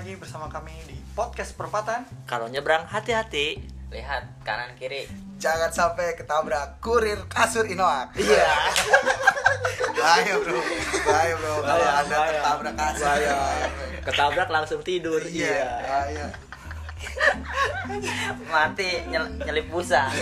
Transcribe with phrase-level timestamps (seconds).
[0.00, 2.08] lagi bersama kami di podcast perempatan.
[2.24, 3.60] Kalau nyebrang hati-hati.
[3.92, 5.04] Lihat kanan kiri.
[5.36, 8.16] Jangan sampai ketabrak kurir kasur Inoak.
[8.16, 8.48] Iya.
[10.00, 10.56] Bahaya bro,
[11.04, 11.54] bahaya bro.
[11.60, 12.32] Kalau anda bahaya.
[12.32, 13.04] ketabrak kasur.
[13.04, 13.36] Bahaya.
[14.00, 15.20] Ketabrak langsung tidur.
[15.20, 16.26] Iya, bahaya.
[18.48, 20.08] Mati nyel- nyelip busa.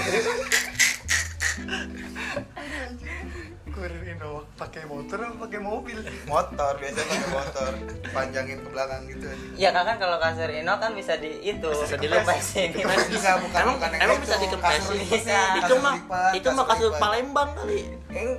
[3.79, 5.99] Kurir Indo pakai motor apa pakai mobil?
[6.27, 7.71] Motor biasanya pakai motor,
[8.11, 9.47] panjangin ke belakang gitu aja.
[9.55, 11.71] Ya kan kalau kasur Ino kan bisa di itu.
[11.71, 12.75] Bisa dilepasin.
[12.75, 14.25] Enggak, bukan Emang- bukan yang emang itu.
[14.27, 14.99] bisa dikempesin?
[15.07, 15.39] Bisa.
[15.63, 15.95] Itu mah
[16.35, 16.91] itu mah kasur.
[16.99, 17.81] Palembang kali.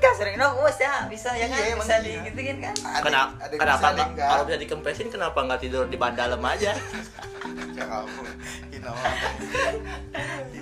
[0.04, 1.56] Kasur Ino bisa, bisa ya kan?
[1.56, 2.20] Iya, emang bisa iya.
[2.20, 2.76] digituin kan?
[3.00, 4.28] Kenapa kenapa enggak.
[4.28, 6.76] kalau bisa dikempesin kenapa nggak tidur di ban dalam aja?
[7.80, 7.88] Ya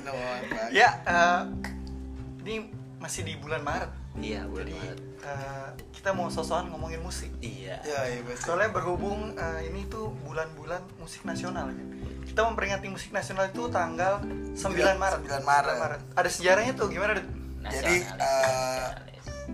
[0.06, 0.70] bahaya.
[0.70, 1.42] Ya, eh,
[2.46, 2.56] ini
[2.98, 3.92] masih di bulan Maret.
[4.22, 5.00] Iya, bulan Jadi Maret.
[5.24, 7.30] eh, kita mau sosokan ngomongin musik.
[7.42, 7.82] Iya.
[7.84, 8.54] Ya, iya betul.
[8.54, 11.86] Soalnya berhubung eh, ini tuh bulan-bulan musik nasional ya.
[12.28, 14.58] Kita memperingati musik nasional itu tanggal 9
[14.98, 15.20] Maret.
[15.26, 16.02] 9 Maret.
[16.14, 17.28] Ada sejarahnya tuh gimana, Dut?
[17.68, 18.88] Jadi, eh,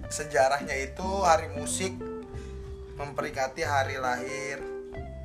[0.10, 1.98] sejarahnya itu hari musik
[2.94, 4.62] memperingati hari lahir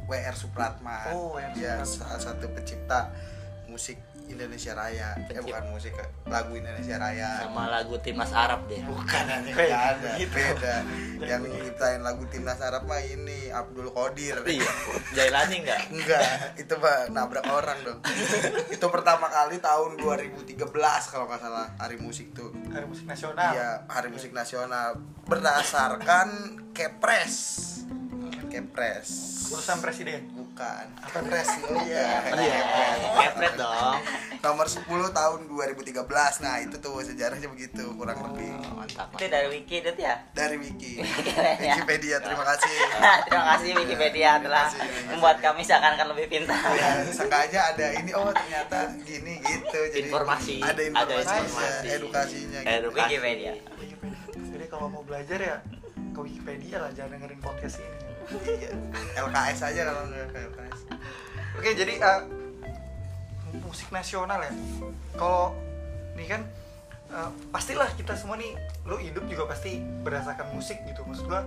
[0.08, 1.12] WR Supratman.
[1.12, 1.84] Oh, W.R.
[1.84, 1.84] Supratman.
[1.84, 3.12] salah satu pencipta
[3.68, 5.16] musik Indonesia Raya.
[5.28, 5.92] Eh bukan musik
[6.24, 7.48] lagu Indonesia Raya.
[7.48, 8.80] Sama lagu timnas Arab deh.
[8.84, 10.10] Bukan aneh, Beda, nggak ada.
[10.16, 10.36] gitu.
[10.36, 10.74] Beda.
[11.18, 14.38] Yang nyiptain lagu timnas Arab mah ini Abdul Qadir.
[14.44, 14.70] Iya.
[15.16, 15.80] Jailani enggak?
[15.90, 17.98] Enggak, itu mah nabrak orang dong.
[18.74, 20.54] itu pertama kali tahun 2013
[21.08, 22.52] kalau nggak salah hari musik tuh.
[22.70, 23.50] Hari musik nasional.
[23.50, 24.88] Iya, Hari Musik Nasional
[25.26, 26.28] berdasarkan
[26.76, 27.34] Kepres.
[28.58, 29.08] Kepres.
[29.48, 30.26] Urusan presiden.
[30.34, 30.84] Bukan.
[31.06, 31.46] Kepres.
[31.62, 32.26] Oh iya.
[32.26, 32.58] Iya.
[33.30, 34.02] Kepret dong.
[34.38, 35.94] Nomor 10 tahun 2013.
[36.42, 38.50] Nah, itu tuh sejarahnya begitu kurang lebih.
[38.58, 39.14] Oh, mantap.
[39.14, 40.18] Itu dari Wiki itu ya.
[40.34, 40.98] Dari Wiki.
[41.22, 41.78] Keren ya.
[41.78, 42.74] Wikipedia, terima kasih.
[43.28, 44.66] Terima kasih Wikipedia telah
[45.06, 46.58] membuat kami seakan-akan lebih pintar.
[46.74, 49.80] Ya, sengaja ada ini oh ternyata gini gitu.
[49.94, 50.56] Jadi Informasi.
[50.58, 51.86] Ada Ada informasi, informasi.
[51.94, 52.72] edukasinya gitu.
[52.82, 53.06] Edukasi.
[53.06, 53.52] Wikipedia.
[53.78, 54.18] Wikipedia.
[54.50, 55.56] Jadi kalau mau belajar ya
[56.10, 58.07] ke Wikipedia lah, jangan dengerin podcast ini.
[58.28, 58.70] Iya.
[59.18, 60.78] LKS aja kalau nggak ke LKS.
[61.54, 62.20] Oke, jadi eh,
[63.58, 64.52] musik nasional ya.
[65.14, 65.56] Kalau
[66.12, 66.42] ini kan
[67.08, 68.52] eh, pastilah kita semua nih,
[68.84, 71.00] lu hidup juga pasti berdasarkan musik gitu.
[71.02, 71.42] Maksud gua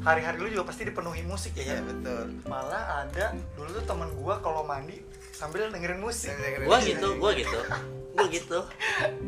[0.00, 1.84] hari-hari lu juga pasti dipenuhi musik ya Iya, kan.
[1.90, 2.24] betul.
[2.46, 5.00] Malah ada dulu tuh teman gua kalau mandi
[5.32, 6.32] sambil dengerin musik.
[6.62, 7.58] Gua gitu, gua gitu.
[8.18, 8.58] Gua gitu.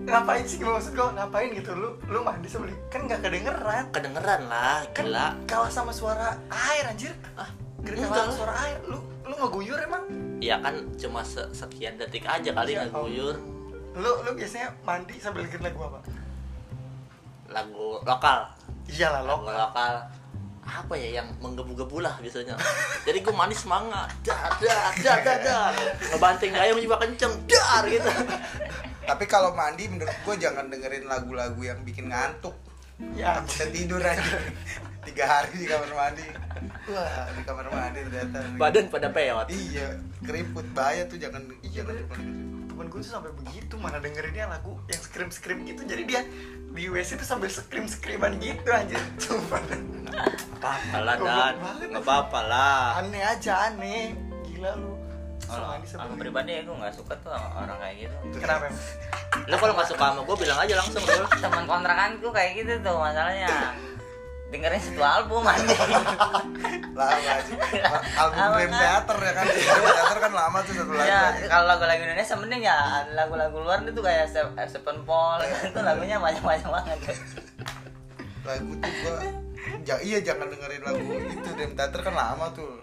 [0.03, 3.85] Ngapain sih maksud gua ngapain gitu lu lu mandi sambil kan nggak kedengeran.
[3.89, 5.39] Kedengeran lah, Kan gila.
[5.47, 7.15] kalah sama suara air anjir.
[7.33, 7.47] Ah,
[7.81, 8.35] Gara-gara enggak lah.
[8.35, 10.03] suara air lu lu ngeguyur emang?
[10.39, 13.39] Ya kan cuma se- sekian detik aja kali Ya ngeguyur
[13.93, 16.01] Lu lu biasanya mandi sambil dengerin lagu apa?
[17.47, 18.47] lagu lokal.
[18.87, 19.95] Iyalah Lagu lokal.
[20.71, 22.55] Apa ya yang menggebu-gebu lah biasanya.
[23.03, 25.73] Jadi gue manis semangat, dar dar dar dar dar.
[26.15, 28.11] Ngebanting gayung juga kenceng, dar gitu.
[29.05, 32.55] Tapi kalau mandi menurut gue jangan dengerin lagu-lagu yang bikin ngantuk.
[33.17, 34.21] Ya, Bisa tidur aja.
[35.01, 36.27] Tiga hari di kamar mandi.
[36.87, 38.39] Wah, di kamar mandi ternyata.
[38.55, 39.47] Badan pada peot.
[39.49, 39.87] Iya,
[40.21, 42.05] keriput bahaya tuh jangan Iya, bener.
[42.71, 46.21] temen gue tuh sampai begitu mana dengerinnya lagu yang scream scream gitu jadi dia
[46.71, 49.61] di WC tuh sambil scream screaman gitu anjir cuma
[50.57, 51.53] Apa lah dan
[51.87, 52.85] nggak apa-apa lah.
[52.99, 54.97] aneh aja aneh gila lu
[55.45, 58.17] Kalau aku pribadi ya gue nggak suka tuh sama orang kayak gitu.
[58.41, 58.85] kenapa emang?
[59.45, 61.25] Lu kalau nggak suka sama gue bilang aja langsung dulu.
[61.37, 63.77] Teman kontrakanku kayak gitu tuh masalahnya.
[64.51, 65.71] Dengerin satu album mandi.
[66.99, 67.55] lama aja.
[68.19, 68.73] Album Dream?
[68.73, 69.45] Theater ya kan.
[69.47, 71.07] Dream Theater kan lama tuh satu lagu.
[71.07, 71.47] ya aja.
[71.47, 72.77] kalau lagu-lagu Indonesia mending ya
[73.13, 77.17] lagu-lagu luar itu kayak Se- Sevenfold itu lagunya banyak-banyak banget tuh.
[78.43, 79.17] Lagu tuh gua
[79.81, 82.83] ja- iya jangan dengerin lagu itu Dream Theater kan lama tuh.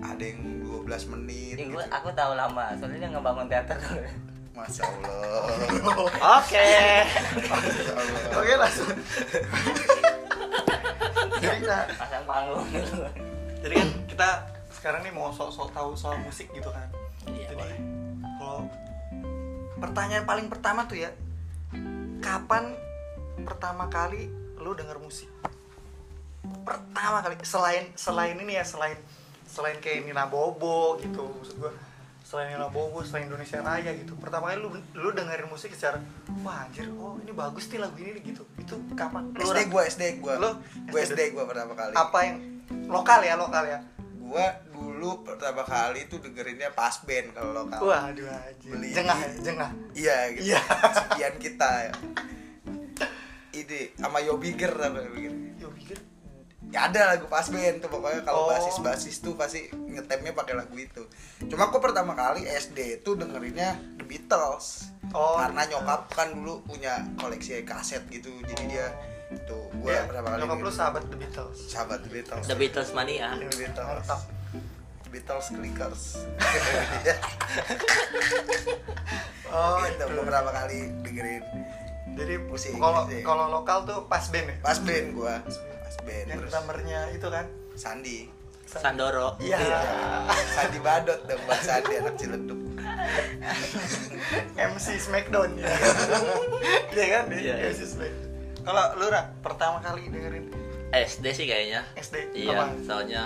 [0.00, 0.40] Ada yang
[0.86, 1.76] 12 menit Jadi gitu.
[1.76, 4.00] gue aku tahu lama soalnya dia ngebangun teater dulu.
[4.50, 5.42] Masya Allah.
[6.38, 6.68] Oke.
[8.32, 8.88] Oke langsung
[11.40, 12.68] jadi kita Pasang panggung
[13.60, 14.28] jadi kan kita
[14.80, 16.88] sekarang nih mau sok-sok tahu soal musik gitu kan.
[17.28, 17.78] Iya, jadi boleh.
[18.40, 18.60] kalau
[19.76, 21.12] pertanyaan paling pertama tuh ya
[22.24, 22.72] kapan
[23.44, 25.28] pertama kali lu denger musik?
[26.64, 28.96] Pertama kali selain selain ini ya selain
[29.44, 31.72] selain kayak Nina Bobo gitu maksud gua
[32.30, 35.98] selain Nina Bobo selain Indonesia Raya gitu pertama kali lu lu dengerin musik secara
[36.46, 39.82] wah anjir oh ini bagus nih lagu ini nih," gitu itu kapan Lu SD gua,
[39.82, 40.34] SD gua.
[40.38, 40.50] Lu
[40.86, 41.90] Gua SD SD gua pertama kali.
[41.92, 42.36] apa yang
[42.86, 43.82] lokal ya lokal ya
[44.22, 47.82] Gua dulu pertama kali tuh dengerinnya pas band kalau lokal.
[47.82, 48.94] wah aduh anjir Beli.
[48.94, 50.42] jengah ya jengah Iya gitu.
[50.54, 50.60] Iya.
[50.94, 51.92] Sekian kita ya.
[53.50, 55.34] Ini sama Yobiger apa Yobiger?
[56.70, 58.48] Ya ada lagu pas band tuh pokoknya kalau Oh.
[58.48, 61.02] basis basis tuh pasti ngetemnya pakai lagu itu.
[61.44, 64.86] Cuma aku pertama kali SD itu dengerinnya The Beatles.
[65.10, 68.86] Oh, karena nyokap kan dulu punya koleksi kaset gitu jadi dia
[69.30, 71.58] itu gue Dia, pertama kali nyokap lu sahabat The Beatles.
[71.66, 72.44] Sahabat The Beatles.
[72.46, 73.34] The Beatles mania.
[73.34, 74.06] The Beatles.
[74.06, 74.20] Mantap.
[75.02, 76.02] The Beatles Clickers.
[79.50, 80.04] Oh, itu.
[80.06, 81.42] beberapa kali dengerin.
[82.14, 83.22] Jadi Musik, kalau musik.
[83.22, 84.54] kalau lokal tuh pas band ya.
[84.62, 85.34] pas band gua.
[85.42, 85.69] Pas band
[86.00, 87.46] Yang terus drummernya itu kan.
[87.74, 88.18] Sandi
[88.62, 89.58] Sandoro Iya.
[90.48, 92.60] Sandi Badot dong Bang Sandi anak Ciledug
[94.54, 95.66] MC Smackdown ya.
[96.90, 97.24] Iya kan?
[97.28, 97.68] Iya, iya.
[97.68, 98.28] MC Smackdown.
[98.60, 100.46] Kalau lu Ra, pertama kali dengerin
[100.90, 102.64] SD sih kayaknya SD iya apa?
[102.80, 103.22] soalnya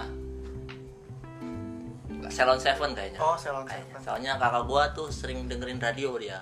[2.26, 3.94] Salon Seven kayaknya Oh, Salon Kayaknya.
[3.94, 4.04] Seven.
[4.04, 6.40] soalnya kakak gua tuh sering dengerin radio dia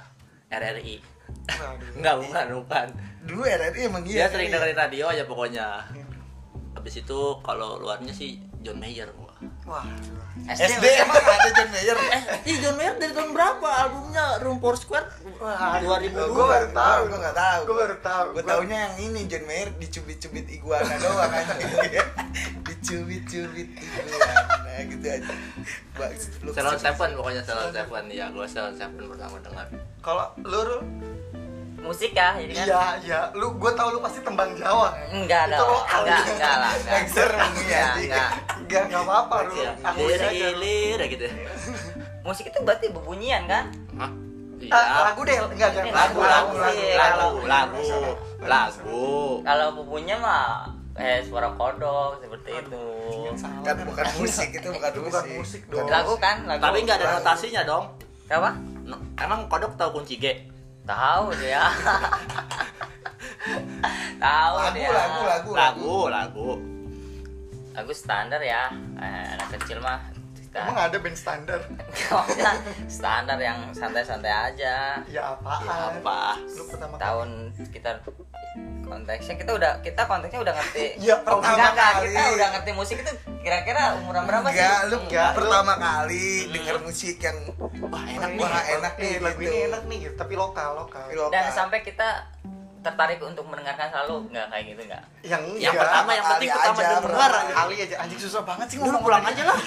[0.48, 1.00] RRI.
[1.96, 2.86] Enggak, bukan, bukan.
[3.22, 4.54] dulu RRI emang Dia iya sering iya.
[4.54, 5.66] dengerin radio aja pokoknya.
[6.82, 9.31] Habis itu kalau luarnya sih John Mayer gua.
[9.62, 9.87] Wah.
[10.44, 14.75] SD emang ada John Mayer Eh, ih John Mayer dari tahun berapa albumnya Room for
[14.75, 15.06] Square?
[15.38, 16.11] Wah, 2002.
[16.29, 17.00] Gua baru tahu.
[17.06, 17.61] Gua nggak tahu.
[17.62, 18.26] Gua baru tahu.
[18.29, 21.55] Gue Gua- taunya yang ini John Mayer dicubit-cubit iguana doang aja.
[22.67, 25.35] dicubit-cubit iguana gitu aja.
[26.50, 26.75] Salon.
[26.76, 29.67] Seven pokoknya Salon Seven ya, gua Salon Seven pertama dengar.
[30.00, 30.82] Kalau lu
[31.82, 34.94] musik ya jadi kan iya iya, lu gua tahu lu pasti tembang Jawa.
[35.11, 37.90] enggak ada enggak enggak lah enggak enggak mungkin enggak, ya.
[37.99, 38.31] enggak.
[38.55, 39.02] Enggak enggak.
[39.02, 39.90] Iya, aja.
[39.90, 40.52] Rul.
[40.55, 41.26] ilir ya gitu.
[42.23, 43.67] musik itu berarti bebunyian kan
[43.99, 44.11] Hah?
[44.70, 45.00] Ah, Iya.
[45.11, 47.82] lagu deh, enggak jangan Lagu, lagu, lagu, lagu,
[48.40, 49.02] lagu.
[49.43, 52.85] kalau bebunyian mah eh suara kodok seperti itu
[53.67, 55.02] Kan bukan musik itu bukan musik.
[55.02, 55.88] bukan musik dong.
[55.90, 57.85] lagu kan lagu Tapi nggak ada notasinya dong.
[58.28, 58.55] apa
[59.19, 60.51] Emang kodok tahu kunci G?
[60.84, 61.62] Tahu dia
[64.19, 65.50] tahu Lagu, dia lagu, lagu.
[65.52, 66.50] Lagu, lagu.
[67.73, 69.99] lagu standar ya eh, anak kecil mah
[70.37, 71.61] kita Emang ada band standar?
[72.84, 75.64] Standar yang santai-santai aja Ya apaan?
[75.64, 76.37] Ya apa?
[76.44, 78.05] Lu pertama tahun sekitar
[78.85, 82.06] konteksnya kita udah kita konteksnya udah ngerti Ya, Oh, pertama enggak, enggak, kali.
[82.11, 86.26] kita udah ngerti musik itu kira-kira umuran berapa sih Enggak, lu Enggak, lu- pertama kali
[86.52, 87.38] denger musik yang
[87.92, 88.40] Wah, enak Enak nih.
[88.40, 89.46] Wah, enak nih lagu gitu.
[89.46, 91.04] ini enak nih, tapi lokal lokal.
[91.28, 92.08] Dan sampai kita
[92.82, 95.82] tertarik untuk mendengarkan selalu nggak kayak gitu nggak Yang Yang enggak.
[95.86, 97.54] pertama yang penting pertama aja, aja.
[97.54, 99.54] kali aja anjing susah banget sih Dulu ngomong pulang aja lah.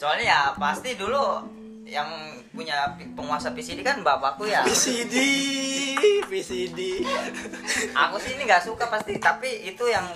[0.00, 1.42] soalnya ya pasti dulu
[1.84, 2.06] yang
[2.54, 5.12] punya penguasa PCD kan bapakku ya VCD,
[6.24, 7.02] VCD.
[7.92, 10.06] aku sih ini nggak suka pasti tapi itu yang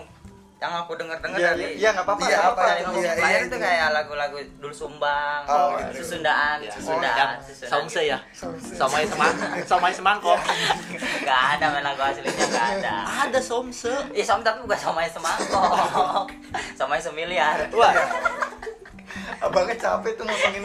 [0.64, 2.22] yang aku denger dengar Iya, dari iya nggak apa-apa.
[2.22, 2.84] Iya, nggak apa dari itu?
[2.86, 3.56] ngomong Iya, terakhir iya, itu itu.
[3.60, 5.92] kayak lagu-lagu dulu sumbang Oh, gitu.
[6.00, 8.18] susundaan Ya, susundaan yang susundaan Somse ya.
[8.32, 8.72] Somse.
[8.72, 10.40] Somai semang, somai semangkok.
[11.24, 12.94] nggak ada main lagu aslinya nggak ada
[13.28, 13.92] Ada Somse.
[14.10, 16.32] Iya som tapi bukan somai semangkok
[16.74, 17.92] somai semiliar Wah,
[19.38, 20.64] Abangnya capek tuh ngotongin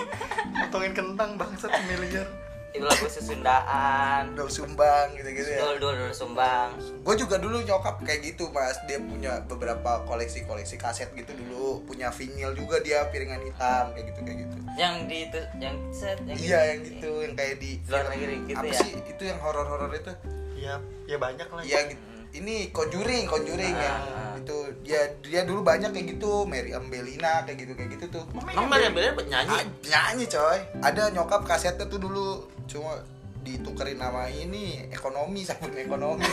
[0.55, 2.23] ngotongin kentang bangsat miliar.
[2.69, 5.59] Itu lagu susundaan Daun sumbang gitu-gitu ya.
[5.81, 6.69] dul dul sumbang.
[7.01, 8.77] Gue juga dulu nyokap kayak gitu mas.
[8.85, 11.81] Dia punya beberapa koleksi-koleksi kaset gitu dulu.
[11.89, 14.55] Punya vinyl juga dia piringan hitam kayak gitu kayak gitu.
[14.77, 18.59] Yang di itu yang set yang Iya yang gitu yang kayak di Luar negeri gitu
[18.61, 18.79] Apa ya?
[18.85, 18.91] sih?
[19.01, 20.13] Itu yang horor-horor itu?
[20.59, 20.75] Ya,
[21.09, 21.63] ya banyak lah.
[21.65, 23.83] Iya gitu ini Conjuring, Conjuring Ah.
[23.83, 23.99] yang
[24.39, 28.23] itu dia dia dulu banyak kayak gitu, Mary Ambelina kayak gitu kayak gitu tuh.
[28.47, 29.51] emang Mariam Bella nyanyi?
[29.51, 30.57] Ah, nyanyi coy.
[30.79, 32.27] Ada nyokap kasetnya tuh dulu
[32.65, 32.97] cuma
[33.39, 36.27] ditukerin nama ini ekonomi sabun ekonomi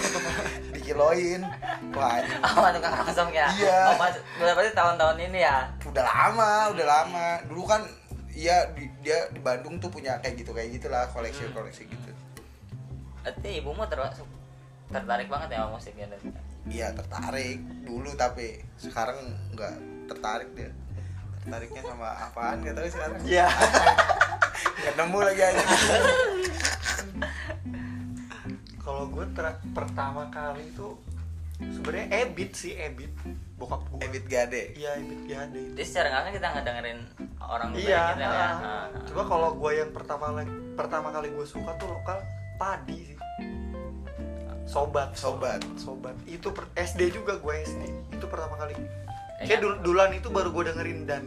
[0.71, 1.41] dikiloin
[1.93, 2.41] wah anjing.
[2.45, 3.81] apa tukang rosong ya Iya.
[3.89, 7.81] oh, mas, berarti tahun-tahun ini ya udah lama udah lama dulu kan
[8.29, 12.11] iya di- dia di Bandung tuh punya kayak gitu kayak gitulah koleksi koleksi gitu
[13.23, 14.27] berarti ibumu termasuk
[14.89, 16.07] tertarik banget ya sama musik ya
[16.67, 19.19] iya tertarik dulu tapi sekarang
[19.53, 19.75] nggak
[20.07, 20.71] tertarik dia
[21.39, 23.47] tertariknya sama apaan nggak tahu sekarang Iya.
[24.79, 25.65] nggak nemu lagi aja
[28.79, 30.95] Kalau gue ter- pertama kali itu
[31.59, 33.11] sebenarnya Ebit sih Ebit
[33.57, 33.99] bokap gue.
[34.01, 35.75] Ebit Gade Iya Ebit Gade itu.
[35.75, 36.99] jadi secara nggak langsung kita ngedengerin
[37.41, 37.83] orang Iya.
[38.07, 38.55] gitu ya ah.
[38.55, 38.87] Ah.
[39.03, 42.19] Coba kalau gue yang pertama kali pertama kali gue suka tuh lokal
[42.57, 43.17] padi sih.
[44.67, 45.63] Sobat, Sobat.
[45.77, 46.15] sobat.
[46.27, 47.83] Itu per- SD juga gue SD.
[48.11, 48.75] Itu pertama kali.
[48.75, 49.47] Iya.
[49.47, 51.23] Kayak dul- duluan itu baru gue dengerin dan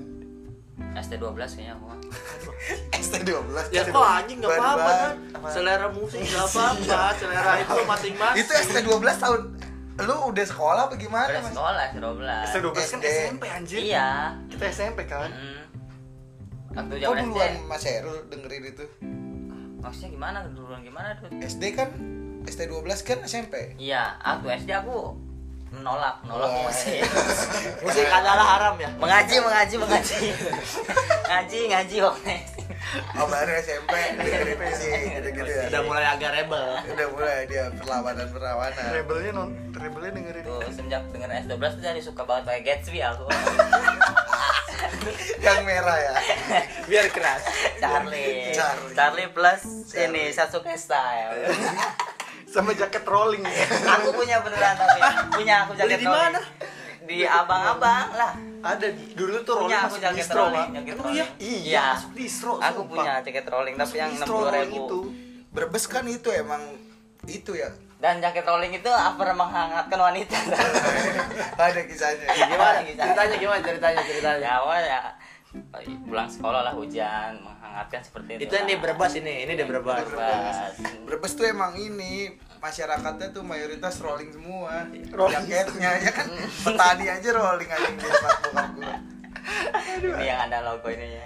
[0.96, 2.00] ST 12 kayaknya aku mah.
[3.00, 3.31] ST12
[3.69, 5.13] Ya kok anjing nggak apa-apa kan?
[5.48, 8.39] Selera musik nggak apa-apa, selera itu masing-masing.
[8.39, 9.41] itu ST12 tahun
[10.00, 11.51] lu udah sekolah apa gimana udah mas?
[11.51, 13.00] sekolah ST 12 SD 12 kan.
[13.03, 13.79] SMP anjir.
[13.81, 14.10] iya
[14.48, 15.29] Kita SMP kan.
[15.29, 15.63] Mm.
[16.72, 18.86] waktu Kok zaman SD duluan Mas Herul dengerin itu?
[19.79, 21.89] maksudnya gimana duluan gimana tuh SD kan
[22.50, 25.13] ST12 kan SMP iya aku SD aku
[25.70, 26.65] menolak menolak Wah.
[26.65, 26.98] musik
[27.86, 28.89] Musik adalah haram ya.
[28.91, 30.18] mengaji mengaji mengaji
[31.29, 32.38] ngaji ngaji pokoknya
[33.13, 33.94] oh baru SMP
[34.58, 36.74] musik gitu-gitu ya Udah mulai agak rebel.
[36.89, 40.41] udah mulai dia perlawanan perlawanan Rebelnya non, rebelnya dengerin.
[40.44, 43.25] tuh semenjak dengan S12 tuh jadi suka banget pakai Gatsby aku
[45.39, 46.13] yang merah ya
[46.84, 47.46] Biar keras.
[47.77, 48.94] Charlie Charlie.
[48.94, 50.10] Charlie plus Charlie.
[50.10, 51.46] ini Sasuke style
[52.50, 53.53] Sama jaket rolling ya.
[53.94, 55.00] aku punya beneran tapi
[55.32, 56.25] punya aku Beli jaket di rolling.
[56.25, 56.41] mana?
[57.01, 61.06] di abang-abang lah Ada dulu tuh rolling punya aku masuk jaket distro, rolling jaket Emang
[61.06, 62.51] rolling Iya, masuk distro.
[62.56, 62.89] aku sumpah.
[62.91, 65.00] punya jaket rolling tapi Masuk yang enam puluh ribu itu.
[65.50, 66.62] Brebes kan itu emang
[67.25, 70.32] itu ya dan jaket rolling itu apa menghangatkan wanita
[71.60, 72.79] ada kisahnya Gimana?
[72.82, 73.60] Ceritanya gimana?
[73.60, 74.39] Ceritanya ceritanya.
[74.39, 75.00] ya awal ya
[76.06, 80.06] pulang sekolah lah hujan menghangatkan seperti itu Itu yang di Brebes ini, ini di Brebes.
[80.06, 80.58] Brebes.
[81.10, 85.48] Brebes tuh emang ini masyarakatnya tuh mayoritas rolling semua Rolling.
[85.50, 86.27] jaketnya ya kan
[86.62, 88.94] petani aja rolling aja di tempat bokap gua
[90.00, 91.08] ini yang ada logo ini.
[91.13, 91.24] Ya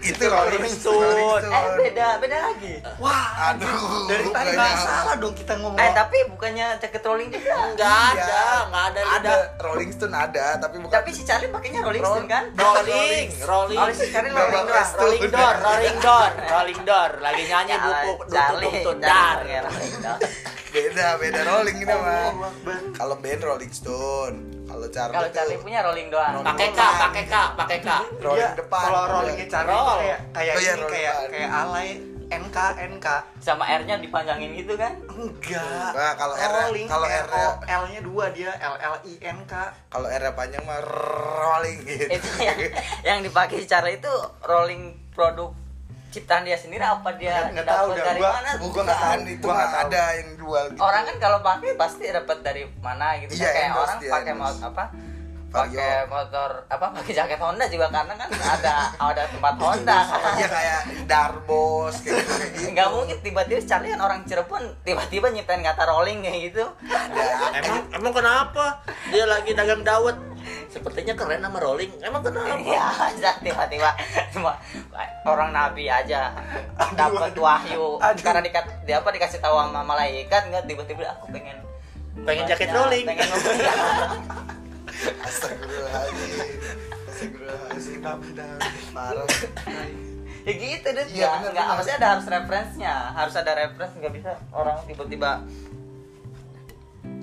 [0.00, 2.74] itu rolling Rolling stone eh beda beda lagi.
[2.96, 5.76] Wah, aduh dari tadi nggak salah dong kita ngomong.
[5.76, 7.52] eh tapi bukannya jaket rolling juga?
[7.66, 8.24] Enggak Iya.
[8.24, 9.34] ada, enggak ada ada ada.
[9.60, 10.94] rolling stone ada tapi bukan.
[10.94, 12.44] Tapi si Charlie pakainya rolling stone kan?
[12.54, 13.78] Rolling, rolling.
[13.78, 15.02] Oh, si Charlie rolling Stone.
[15.04, 17.10] Rolling door, rolling door, rolling door.
[17.18, 19.36] Lagi nyanyi Ya, buku Charlie tuh Charlie dar.
[19.40, 19.94] rolling
[20.74, 22.34] beda beda rolling ini mah
[22.92, 27.34] kalau band rolling stone kalau Charlie kalau Charlie punya rolling doang Pakai K, pakai K,
[27.54, 27.88] pakai K.
[28.18, 29.12] rolling Dia depan Kalau ada.
[29.12, 29.98] rollingnya Charlie itu Roll.
[29.98, 31.30] kayak kayak Oh iya, ini kayak depan.
[31.30, 31.88] kayak alay
[32.24, 32.56] NK
[32.90, 33.06] NK.
[33.38, 35.92] sama R-nya dipanjangin gitu kan Enggak.
[35.92, 39.52] Nah, kalau R- rolling kalau R- R L-nya dua dia L L I N K.
[39.86, 42.58] kalau era panjang mah rolling gitu itu yang,
[43.04, 44.10] yang dipakai Charlie itu
[44.42, 45.52] rolling produk
[46.14, 49.18] ciptaan dia sendiri apa dia Nggak- tahu dah, dari gua- mana gua gua nggak tahu
[49.26, 49.88] itu Gua mah nggak tahu.
[49.88, 50.80] ada yang jual gitu.
[50.80, 54.84] orang kan kalau pakai pasti dapat dari mana gitu Iya, kayak orang pakai motor apa
[55.50, 60.48] pakai motor apa pakai jaket Honda juga karena kan ada ada tempat Honda kan Iya
[60.48, 62.68] kayak Darbos kayak gitu, gitu.
[62.70, 67.22] nggak mungkin tiba-tiba Charlie kan orang Cirebon tiba-tiba nyiptain kata rolling kayak gitu Ada.
[67.56, 68.82] Emang emang kenapa?
[69.08, 70.18] Dia lagi dagang dawet.
[70.68, 71.92] Sepertinya keren sama rolling.
[72.00, 72.56] Emang kenapa?
[72.60, 72.86] Iya,
[73.40, 73.90] tiba-tiba
[74.32, 74.52] cuma
[75.24, 76.34] orang nabi aja
[76.92, 78.20] dapat wahyu aduh.
[78.20, 81.56] karena dikat di apa dikasih tahu sama malaikat nggak tiba-tiba aku pengen
[82.14, 83.06] Pengen jaket rolling.
[83.08, 83.24] pengen
[85.24, 86.30] Astagfirullahaladzim
[87.08, 89.26] Astagfirullahaladzim Parah
[90.44, 91.64] ya gitu deh Iya, nggak bener, nggak bener.
[91.72, 95.30] maksudnya ada harus referensinya harus ada referensi nggak bisa orang tiba-tiba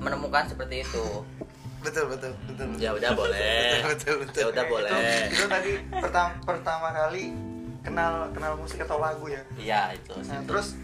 [0.01, 1.05] menemukan seperti itu
[1.81, 3.81] Betul betul betul Ya udah boleh.
[3.93, 5.01] Betul betul Ya udah Itu, boleh.
[5.33, 7.33] itu tadi pertama pertama kali
[7.81, 9.41] kenal kenal musik atau lagu ya.
[9.57, 10.13] Iya itu.
[10.29, 10.77] Nah, terus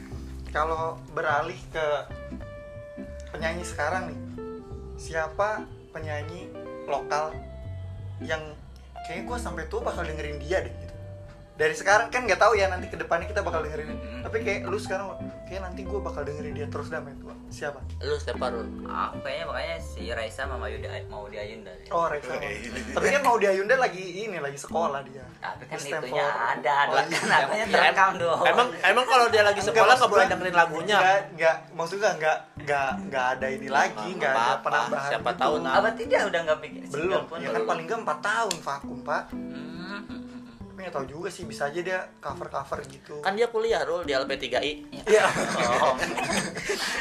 [0.50, 1.86] kalau beralih ke
[3.30, 4.20] penyanyi sekarang nih,
[4.98, 5.62] siapa
[5.94, 6.50] penyanyi
[6.90, 7.36] lokal
[8.24, 8.42] yang
[9.06, 10.87] kayaknya gue sampai tua bakal dengerin dia deh gitu.
[11.58, 13.90] Dari sekarang kan nggak tahu ya nanti ke depannya kita bakal dengerin.
[13.90, 14.22] Hmm.
[14.22, 15.18] Tapi kayak lu sekarang
[15.50, 17.34] kayak nanti gue bakal dengerin dia terus dah main tua.
[17.50, 17.82] Siapa?
[18.06, 18.86] Lu siapa Rul?
[18.86, 21.72] aku kayaknya makanya si Raisa sama Yudi mau di Ayunda.
[21.90, 22.36] Oh, Reza.
[22.94, 25.26] Tapi kan mau di Ayunda lagi ini lagi sekolah dia.
[25.38, 26.12] tapi kan Stanford.
[26.12, 27.22] itunya ada Oh, kan iya.
[27.30, 30.98] namanya terekam dong Emang emang kalau dia lagi sekolah nggak boleh dengerin lagunya.
[30.98, 35.10] Enggak, enggak, maksudnya enggak enggak enggak ada ini lagi, nggak enggak ada penambahan.
[35.10, 35.42] Siapa gitu.
[35.42, 35.74] tahu, nah.
[35.80, 39.24] apa tidak udah nggak bikin Belum, ya kan paling enggak 4 tahun vakum, Pak.
[39.32, 39.67] Hmm.
[40.88, 43.20] Tapi enggak tahu juga sih bisa aja dia cover-cover gitu.
[43.20, 44.72] Kan dia kuliah Rul di LP3I.
[45.04, 45.28] Iya.
[45.84, 46.00] Oh.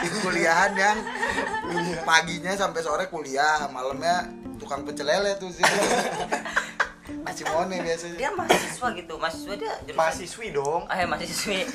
[0.03, 0.99] Itu kuliahan yang
[2.03, 4.27] paginya sampai sore kuliah, malamnya
[4.57, 5.63] tukang pecel lele tuh sih.
[7.23, 8.17] Masih mone biasanya.
[8.17, 10.83] dia mahasiswa gitu mahasiswa dia jurusan Mahasiswi dong.
[10.87, 11.67] ah ya mahasiswi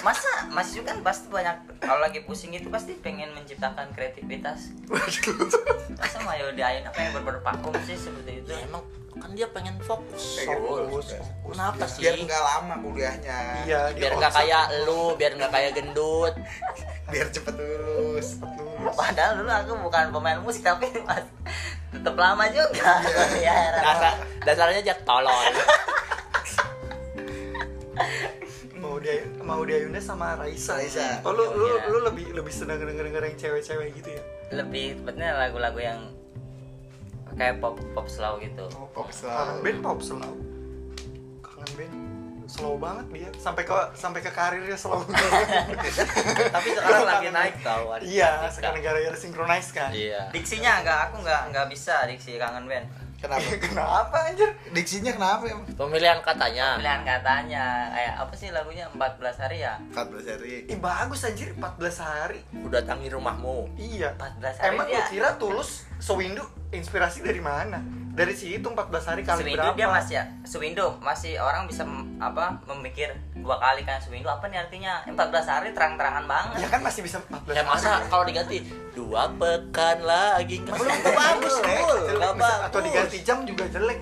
[0.00, 6.50] masa mahasiswa kan pasti banyak kalau lagi pusing itu pasti pengen menciptakan kreativitas masa Mayo
[6.50, 8.82] di Ayana pengen berberpakum sih seperti itu Ya emang
[9.20, 10.40] kan dia pengen fokus.
[10.40, 10.88] Pengen Rul.
[10.88, 11.06] fokus.
[11.44, 12.00] Kenapa sih?
[12.00, 13.38] Biar nggak lama kuliahnya.
[13.62, 16.34] Iya, Biar nggak kayak lu, biar nggak kayak gendut.
[17.10, 18.38] Biar cepet lulus.
[18.90, 21.26] padahal dulu aku bukan pemain musik tapi mas
[21.90, 23.02] tetap lama juga
[23.44, 25.34] ya heran Dasar, dasarnya aja tolol.
[28.76, 30.76] Mau dia mau dia Ayunda sama Raisa.
[30.76, 31.20] Raisa.
[31.20, 31.90] Oh, lu lu Iya.
[31.90, 34.22] lu lebih lebih seneng denger-denger yang cewek-cewek gitu ya.
[34.50, 36.00] lebih tepatnya lagu-lagu yang
[37.34, 39.30] kayak pop pop slow gitu Oh, Pop slow.
[39.30, 40.32] Kangen band pop slow.
[41.40, 41.94] Kangen band
[42.50, 45.06] slow banget dia sampai ke sampai ke karirnya slow.
[46.54, 47.94] Tapi sekarang lagi naik tau.
[48.02, 49.94] iya, sekarang gara-gara synchronize kan.
[49.94, 50.34] Iya.
[50.34, 52.86] diksinya enggak aku enggak enggak bisa diksi kangen band
[53.20, 53.44] Kenapa?
[53.68, 54.48] Kenapa anjir?
[54.72, 55.68] Diksinya kenapa emang?
[55.76, 56.80] Pemilihan katanya.
[56.80, 60.52] pilihan katanya kayak apa sih lagunya 14 hari ya 14 hari.
[60.72, 62.40] Ih bagus anjir 14 hari.
[62.64, 63.76] Udah tangi rumahmu.
[63.76, 64.16] Iya.
[64.16, 67.78] 14 hari Emang lu kira tulus Sewindu inspirasi dari mana?
[68.10, 68.74] Dari situ 14
[69.06, 69.76] hari kali Sewindo berapa?
[69.76, 74.44] dia masih ya Sewindo masih orang bisa mem- apa memikir dua kali kan Sewindo apa
[74.44, 75.14] nih artinya 14
[75.46, 78.10] hari terang-terangan banget Ya kan masih bisa 14 Ya masa hari.
[78.10, 78.56] kalau diganti
[78.92, 81.54] dua pekan lagi nggak belum bagus
[82.66, 83.98] Atau diganti jam juga jelek.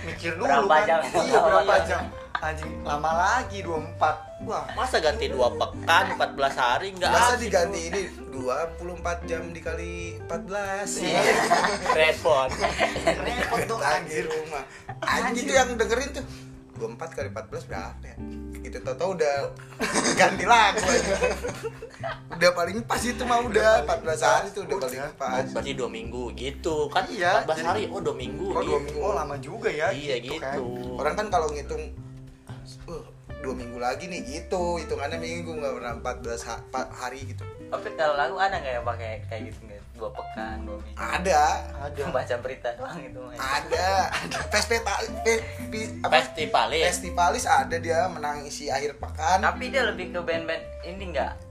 [0.00, 0.82] Mikir dulu Berapa kan.
[0.84, 1.00] jam?
[1.04, 2.02] Iya berapa jam?
[2.38, 4.46] Anjing lama lagi 24.
[4.46, 4.62] Wah.
[4.72, 8.94] Masa ganti dua pekan 14 hari nggak Masa asik, diganti ini 24
[9.26, 11.18] jam dikali 14 Iya.
[11.18, 11.34] Bul.
[11.92, 12.48] Repot.
[13.18, 14.24] Repot dong Anjir anjir.
[14.30, 14.62] rumah.
[15.00, 16.24] Anjing itu yang dengerin tuh
[16.78, 18.16] 24 kali 14 berapa ya?
[18.60, 19.34] Gitu tau-tau udah
[20.14, 20.86] ganti lagu.
[22.30, 25.42] Udah paling pas itu mah udah 14 hari tuh udah paling Oh, pas.
[25.48, 29.00] berarti dua minggu gitu kan Iya, 14 jadi- hari oh dua minggu Oh, dua minggu.
[29.00, 29.90] Oh, lama juga ya.
[29.90, 30.54] iya gitu gitu, kan.
[30.96, 31.82] Orang kan kalau ngitung
[32.88, 33.04] uh,
[33.40, 34.80] dua minggu lagi nih gitu.
[34.82, 37.44] Hitungannya minggu nggak pernah 14 ha- hari gitu.
[37.68, 39.82] Tapi kalau lagu ada nggak ya pakai kayak gitu nggak?
[39.98, 40.96] Dua pekan dua minggu?
[40.98, 41.44] Ada.
[41.88, 42.02] Ada.
[42.16, 43.88] baca berita doang gitu mah ada.
[44.52, 44.96] Festival
[46.04, 46.14] apa?
[46.22, 46.84] Festivalis.
[46.86, 49.42] Festivalis ada dia menangisi akhir pekan.
[49.42, 51.48] Tapi dia lebih ke band-band ini enggak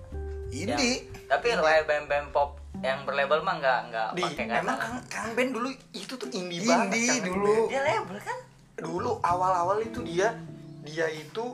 [0.51, 0.91] ini
[1.27, 5.49] tapi kayak band-band pop yang berlabel mah nggak nggak pakai kata emang Kang, Kang Ben
[5.49, 7.55] dulu itu tuh indie, banget Indie Kang dulu.
[7.67, 8.37] Dia label kan?
[8.77, 10.37] Dulu awal-awal itu dia
[10.87, 11.45] dia itu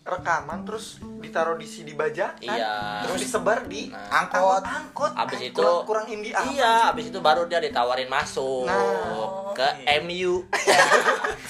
[0.00, 3.04] rekaman terus ditaruh di CD bajakan Iya.
[3.04, 4.24] terus disebar di Nah.
[4.24, 4.64] Angkot.
[4.64, 6.90] angkot Abis itu kurang, kurang indie apa Iya, sih?
[6.90, 10.00] abis itu baru dia ditawarin masuk Nah, ke oke.
[10.02, 10.40] MU.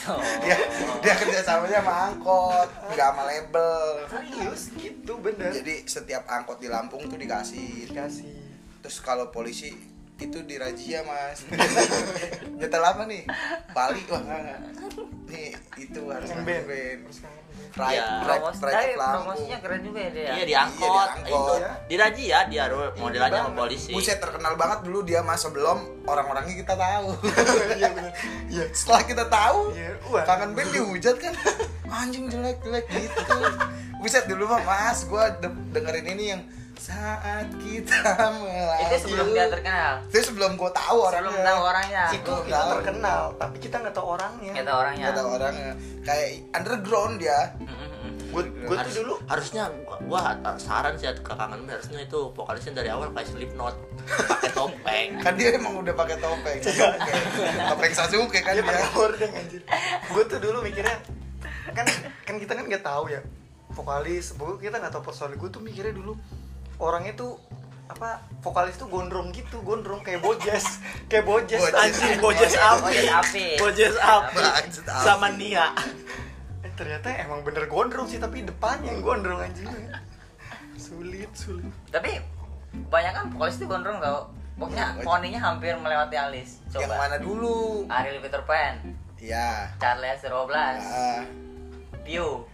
[0.03, 0.19] Oh.
[0.43, 0.57] dia
[0.99, 3.73] dia kerjasamanya sama angkot nggak sama label
[4.09, 8.35] serius gitu bener jadi setiap angkot di Lampung tuh dikasih dikasih
[8.81, 9.71] terus kalau polisi
[10.21, 11.41] itu dirazia mas
[12.59, 13.25] nyetel apa nih
[13.71, 14.59] Bali wah nggak,
[15.26, 16.63] nih itu harus Kang Kang Ben.
[16.65, 17.39] Ben Terus Kang Ben.
[17.71, 18.02] Pride, Iya.
[18.21, 19.15] Pride, Promos, Pride tapi of Lampung.
[19.23, 20.45] promosinya keren juga ya dia Iya ya?
[20.45, 21.61] di angkot, Iya, di itu angkot.
[21.87, 22.65] di Raja dia
[22.99, 23.91] modelannya sama polisi.
[23.91, 27.09] Buset terkenal banget dulu dia mas sebelum orang-orangnya kita tahu.
[27.78, 28.13] iya bener
[28.49, 29.91] iya Setelah kita tahu, Iya,
[30.25, 31.35] kangen band dihujat kan,
[31.89, 33.21] anjing jelek-jelek gitu.
[34.00, 36.43] Buset dulu mah mas, gua de- dengerin ini yang
[36.80, 38.00] saat kita
[38.32, 38.82] melaju.
[38.82, 41.28] itu sebelum dia terkenal Itu sebelum gua tahu orangnya.
[41.28, 42.71] sebelum tahu orangnya itu tahu.
[42.75, 45.73] terkenal tapi kita nggak tahu orangnya kita orangnya Nggak tahu orangnya.
[46.00, 47.40] Kayak underground dia.
[48.30, 50.21] Gue gue Harus- tuh dulu harusnya gua, gua
[50.56, 53.75] saran sih ke kangen harusnya itu vokalisnya dari awal kayak Slipknot
[54.25, 55.08] pakai topeng.
[55.19, 56.58] Kan dia emang udah pakai topeng.
[56.62, 57.10] Sasuke.
[57.69, 59.28] topeng Sasuke kan dia dia.
[59.28, 59.62] anjir
[60.06, 60.97] gue tuh dulu mikirnya
[61.71, 61.84] kan
[62.25, 63.21] kan kita kan nggak tahu ya
[63.71, 66.14] vokalis pokoknya kita nggak tahu personil gue tuh mikirnya dulu
[66.80, 67.36] orangnya tuh
[67.86, 73.58] apa vokalis tuh gondrong gitu gondrong kayak bojes kayak bojes anjing Bojes api.
[73.58, 74.38] Bojes api.
[74.38, 74.75] Bojes.
[74.86, 75.75] Sama Nia.
[76.60, 79.66] eh, ternyata emang bener gondrong sih tapi depannya yang gondrong anjing
[80.76, 82.23] sulit sulit tapi
[82.86, 87.16] banyak kan vokalis itu gondrong tau pokoknya Iya, poninya hampir melewati alis Yang coba mana
[87.16, 87.84] dulu?
[87.86, 88.75] Ariel Peter Pan
[89.16, 89.75] Iya.
[89.76, 90.30] Charles 12
[90.80, 91.21] Ah.
[92.00, 92.47] Pio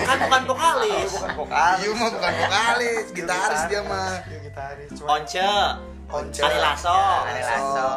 [0.00, 1.10] Kan bukan vokalis.
[1.12, 4.12] bukan vokalis Yu mah bukan vokalis, gitaris dia mah.
[4.22, 5.48] Iya, gitaris Once,
[6.06, 6.38] Once.
[6.38, 6.98] Ari Lasso.
[7.24, 7.88] Ari Lasso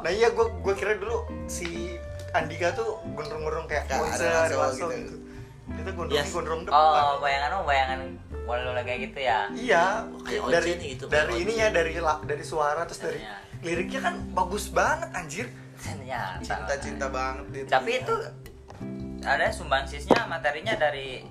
[0.00, 1.96] nah iya gue gue kira dulu si
[2.30, 4.88] Andika tuh gondrong-gondrong kayak Kayak Once, Ari Lasso gitu.
[4.90, 5.16] gitu.
[5.64, 6.28] Kita gondrong Yes.
[6.30, 6.76] gondrong depan.
[6.76, 8.00] oh bayangan lo bayangan
[8.44, 9.84] bola kayak gitu ya Iya,
[10.20, 13.36] Kayak dari gitu, dari kayak ininya dari la- dari suara terus dari Iya.
[13.62, 15.46] liriknya kan bagus banget anjir.
[15.74, 18.14] ternyata Cinta-cinta banget tapi itu
[19.26, 21.24] ada sumbangsisnya materinya dari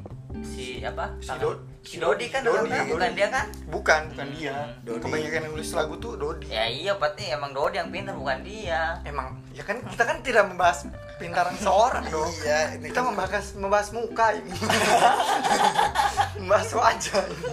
[0.43, 3.15] si apa Si Do- si Dodi kan Dodi, Dodi, bukan Dodi.
[3.15, 4.57] dia kan Bukan, bukan Hmm, dia.
[4.81, 5.01] Dodi.
[5.03, 6.47] Kebanyakan yang nulis lagu tuh Dodi.
[6.47, 10.43] ya iya berarti emang Dodi yang pintar bukan dia Emang ya kan kita kan tidak
[10.45, 12.27] membahas pintaran seorang dong.
[12.41, 14.51] Iya, ini Kita kan- membahas membahas muka ini.
[16.39, 17.47] membahas wajah ini.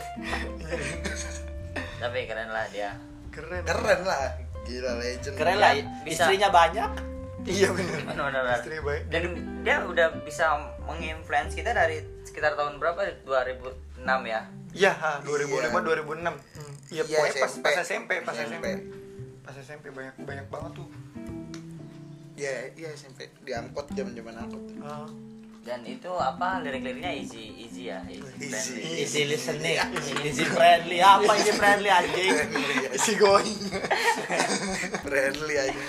[1.96, 2.90] tapi keren lah dia
[3.30, 3.62] Keren.
[3.62, 4.34] Keren lah.
[4.60, 5.34] Gila legend.
[5.34, 5.72] Keren lah,
[6.02, 6.90] istrinya banyak.
[7.42, 7.98] Iya bener.
[8.04, 9.02] benar-benar Istri baik.
[9.08, 9.22] dan
[9.60, 10.46] dia udah bisa
[10.82, 15.80] menginfluence kita dari sekitar tahun berapa 2006 ya Iya, ha, 2005 Iya.
[15.82, 16.30] 2006.
[16.30, 16.74] Hmm.
[16.88, 17.64] Iya, Iya, pokoknya pas, SMP.
[17.64, 18.46] pas SMP, pas SMP.
[18.46, 18.66] SMP.
[19.40, 20.88] Pas SMP banyak banyak banget tuh.
[22.36, 24.62] Iya, iya SMP diangkut zaman-zaman angkut.
[24.80, 25.10] Ah.
[25.60, 28.48] Dan itu apa lirik-liriknya easy easy ya easy, Easy.
[28.48, 28.96] friendly.
[28.96, 29.76] Easy listening,
[30.22, 30.98] easy friendly.
[30.98, 32.32] Apa easy friendly anjing?
[32.90, 33.60] isi going.
[35.00, 35.82] friendly aja.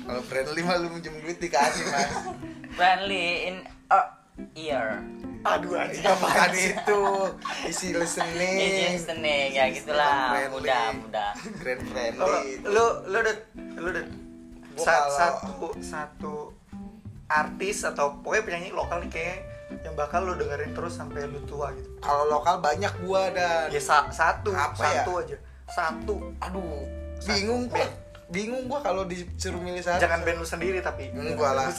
[0.00, 2.12] Kalau friendly mah lu minjem duit dikasih, Mas.
[2.72, 3.56] friendly in
[3.88, 4.00] a
[4.54, 5.02] ear
[5.40, 6.70] Aduh anjing apaan sih?
[6.72, 7.02] itu.
[7.66, 8.54] Isi listening.
[8.56, 12.62] easy listening ya gitulah mudah mudah friendly.
[12.62, 13.34] lo lo udah
[13.76, 14.04] lo udah
[14.78, 16.34] Sa- kalau- satu satu
[17.28, 19.38] artis atau pokoknya penyanyi lokal nih kayak
[19.84, 21.88] yang bakal lu dengerin terus sampai lu tua gitu.
[22.00, 25.04] Kalau lokal banyak gua dan ya sa- satu Apa ya?
[25.04, 25.36] satu aja.
[25.68, 26.16] Satu.
[26.40, 26.88] Aduh.
[27.20, 27.84] Bingung gua
[28.28, 31.08] bingung gua kalau disuruh milih satu jangan band lu sendiri tapi.
[31.10, 31.72] Enggak lah.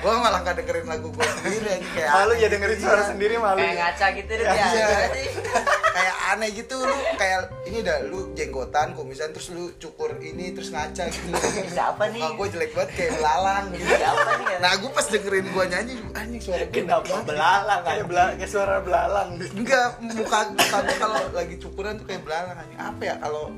[0.00, 3.06] Gua malah gak dengerin lagu gua sendiri aja kayak malu ya dengerin gitu, suara iya.
[3.06, 4.64] sendiri malu kayak ngaca gitu deh Iya.
[4.66, 4.88] ya.
[5.12, 5.28] Sih?
[5.96, 10.70] kayak aneh gitu lu kayak ini dah lu jenggotan kumisan terus lu cukur ini terus
[10.70, 11.28] ngaca gitu.
[11.60, 12.22] Bisa apa nih?
[12.22, 13.84] Muka gua jelek banget kayak belalang gitu.
[13.90, 14.58] Siapa nih kan?
[14.58, 18.76] nah gua pas dengerin gua nyanyi anjing suara gua Kenapa belalang kayak bela- kayak suara
[18.80, 19.28] belalang.
[19.36, 19.52] Gitu.
[19.54, 22.78] enggak muka muka gua kalau lagi cukuran tuh kayak belalang anjing.
[22.78, 23.52] Apa ya kalau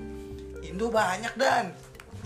[0.60, 1.74] Indo banyak dan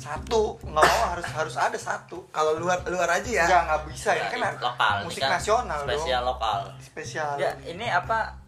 [0.06, 2.22] satu nggak mau harus harus ada satu.
[2.30, 3.44] Kalau luar luar aja ya.
[3.50, 4.10] Nggak nggak bisa.
[4.14, 4.94] Ini kan lokal.
[5.02, 6.60] Ini musik kan nasional Spesial dong lokal.
[6.78, 7.30] spesial.
[7.42, 8.38] Ya, ini apa?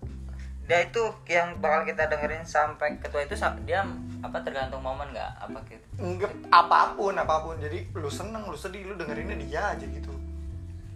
[0.68, 3.82] Dia itu yang bakal kita dengerin sampai ketua itu dia
[4.22, 5.32] apa tergantung momen nggak?
[5.42, 5.86] Apa gitu.
[5.98, 7.58] Enggak, apa pun apa pun.
[7.58, 10.12] Jadi lu seneng lu sedih lu dengerinnya dia aja gitu.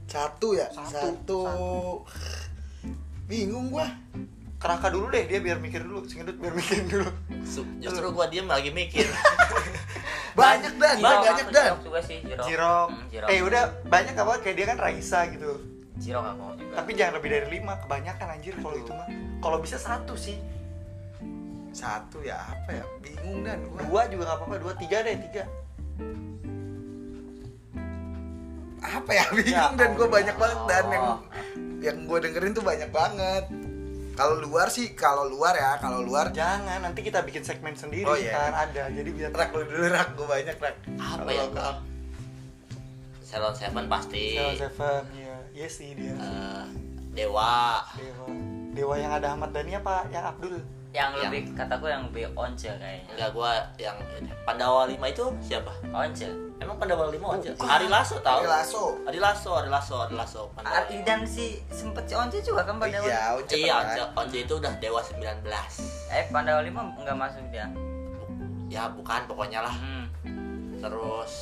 [0.07, 0.69] Satu ya?
[0.71, 0.93] Satu.
[0.93, 1.43] satu,
[3.27, 3.89] bingung gua
[4.63, 7.11] keraka dulu deh dia biar mikir dulu singedut biar mikir dulu
[7.83, 9.11] Justru gua diem lagi mikir.
[10.39, 12.47] banyak dan Jirok, banyak dan Jirok juga sih, Jirok.
[12.47, 12.89] Jirok.
[12.89, 13.29] Hmm, Jirok.
[13.29, 15.51] Eh udah banyak apa kayak dia kan Raisa gitu.
[15.99, 16.73] Jirok aku juga.
[16.81, 19.09] Tapi jangan lebih dari lima, kebanyakan anjir kalau itu mah.
[19.43, 20.39] Kalau bisa satu sih,
[21.75, 25.45] satu ya apa ya bingung dan gua dua juga nggak apa-apa, dua tiga deh tiga.
[28.83, 31.07] apa ya bingung Ya dan gue banyak banget dan yang
[31.79, 33.45] yang gue dengerin tuh banyak banget
[34.13, 38.13] kalau luar sih kalau luar ya kalau luar Jangan, nanti kita bikin segmen sendiri Oh,
[38.15, 38.33] iya.
[38.33, 38.89] kan ada.
[38.89, 41.43] Jadi biar rak lu dulu rak gue banyak rak Apa Kalau ya?
[41.43, 41.73] lokal.
[43.23, 44.37] Salon Seven pasti.
[44.37, 46.13] Seven Seven, iya, iya sih dia.
[46.13, 46.65] Eh,
[47.13, 47.81] Dewa.
[47.97, 48.25] Dewa,
[48.73, 50.05] Dewa yang ada Ahmad Dhani apa?
[50.09, 50.55] Yang Abdul?
[50.93, 53.09] Yang Yang- lebih kataku yang lebih once kayaknya.
[53.11, 53.97] Enggak gua yang
[54.45, 55.73] Pandawa 5 itu siapa?
[55.89, 56.29] Once.
[56.61, 57.51] Emang Pandawa 5 aja?
[57.51, 57.65] Bukan.
[57.67, 58.39] Ari Lasso tahu?
[58.39, 58.83] Ari Lasso.
[59.03, 60.43] Ari Lasso, Ari Lasso, Ari Lasso.
[60.53, 60.75] Pandawa.
[60.79, 63.03] Ari dan si sempet si Once juga kan Pandawa.
[63.03, 63.75] iya Once Iya.
[63.75, 65.43] Once, Once itu udah Dewa 19.
[66.09, 67.67] Eh Pandawa 5 nggak masuk dia.
[68.69, 69.75] Ya bukan pokoknya lah.
[69.75, 70.07] Hmm.
[70.77, 71.33] Terus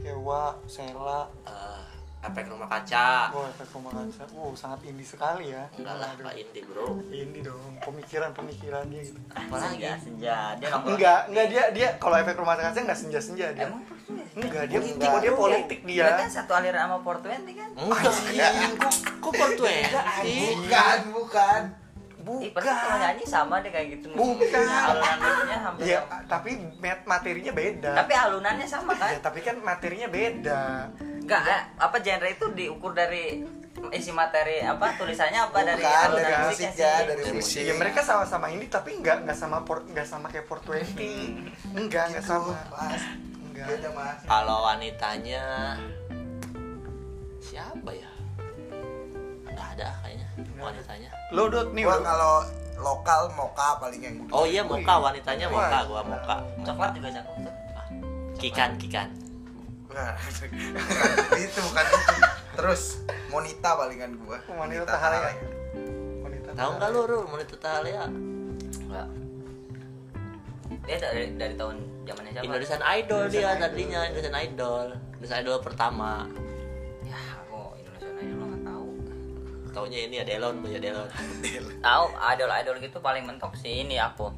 [0.00, 1.80] Dewa, Sela, eh
[2.24, 3.28] efek rumah kaca.
[3.30, 4.24] oh efek rumah kaca.
[4.32, 5.68] Wow, sangat indie sekali ya.
[5.74, 6.10] Enggak lah.
[6.16, 6.86] Pak Indi, Bro.
[7.08, 9.20] Indie dong, pemikiran-pemikirannya gitu.
[9.30, 9.76] Apalagi?
[9.76, 10.36] Senja, senja.
[10.56, 10.68] Dia.
[10.74, 13.68] Enggak, enggak dia dia kalau efek rumah kaca enggak senja-senja dia.
[13.68, 13.84] Emang
[14.34, 15.06] Enggak, dia Politik.
[15.06, 16.28] oh, dia politik Dia kan dia.
[16.28, 17.70] satu aliran sama 420 kan?
[17.72, 21.62] Enggak, kok kok bukan bukan
[22.40, 24.08] Ih, padahal kalau nyanyi sama deh kayak gitu.
[24.10, 24.64] Bukan.
[24.64, 25.82] Alunannya hampir.
[25.84, 27.92] Iya, tapi mat- materinya beda.
[27.94, 29.12] Tapi alunannya sama kan?
[29.12, 30.88] Ya, tapi kan materinya beda.
[31.24, 33.40] Enggak, eh, apa genre itu diukur dari
[33.90, 37.04] isi materi apa tulisannya apa dari Bukan, alunan dari musiknya musiknya, sih?
[37.08, 37.62] dari musik.
[37.64, 41.74] Ya mereka sama-sama ini tapi enggak enggak sama port enggak sama kayak 420.
[41.74, 42.52] Enggak, enggak sama.
[42.70, 43.02] mas
[43.42, 43.66] Enggak.
[43.66, 45.44] beda mas Kalau wanitanya
[47.40, 48.10] siapa ya?
[49.44, 51.08] Enggak ada kayaknya wanitanya.
[51.30, 52.34] Lo dot nih, gua kalau
[52.76, 56.36] lokal moka paling yang Oh iya, Moka wanitanya Moka, gua Moka.
[56.62, 57.54] Coklat juga cakep tuh.
[58.34, 59.08] Kikan, Kikan.
[59.94, 61.10] Bukan,
[61.46, 62.14] itu bukan itu
[62.58, 62.82] terus
[63.30, 65.38] monita palingan gua Wanita Tahalaya.
[66.22, 67.78] Wanita Tahu nggak lu, Ru, Monita?
[67.78, 69.08] Enggak.
[70.84, 72.44] Dia dari dari tahun zamannya siapa?
[72.44, 74.86] Indonesian Idol dia tadinya, Indonesian Idol.
[75.18, 76.26] Indonesian Idol pertama.
[77.06, 78.86] Ya, aku Indonesia Idol lo nggak tahu.
[79.74, 81.08] Taunya ini ya Delon, punya Delon.
[81.82, 82.04] Tahu
[82.34, 84.30] idol-idol gitu paling mentok sih ini aku.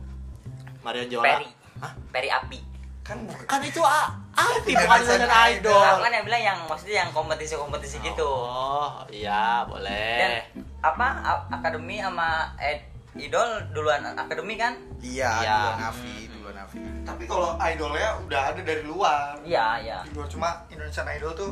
[0.84, 1.24] Marion Jola.
[1.24, 1.48] Peri.
[1.82, 1.92] Hah?
[2.14, 2.75] Peri Api.
[3.06, 5.78] Kan Kan itu A Api bukan Indonesian Idol.
[5.80, 8.26] Aku kan yang bilang yang maksudnya yang kompetisi-kompetisi gitu.
[8.26, 10.42] Oh, iya, Dan boleh.
[10.82, 12.84] apa a- akademi sama ed-
[13.16, 14.76] idol duluan akademi kan?
[15.00, 15.56] iya Iya.
[15.56, 19.40] duluan Nafi duluan Nafi tapi kalau idolnya udah ada dari luar.
[19.40, 19.98] Iya, iya.
[20.12, 21.50] Luar cuma Indonesian Idol tuh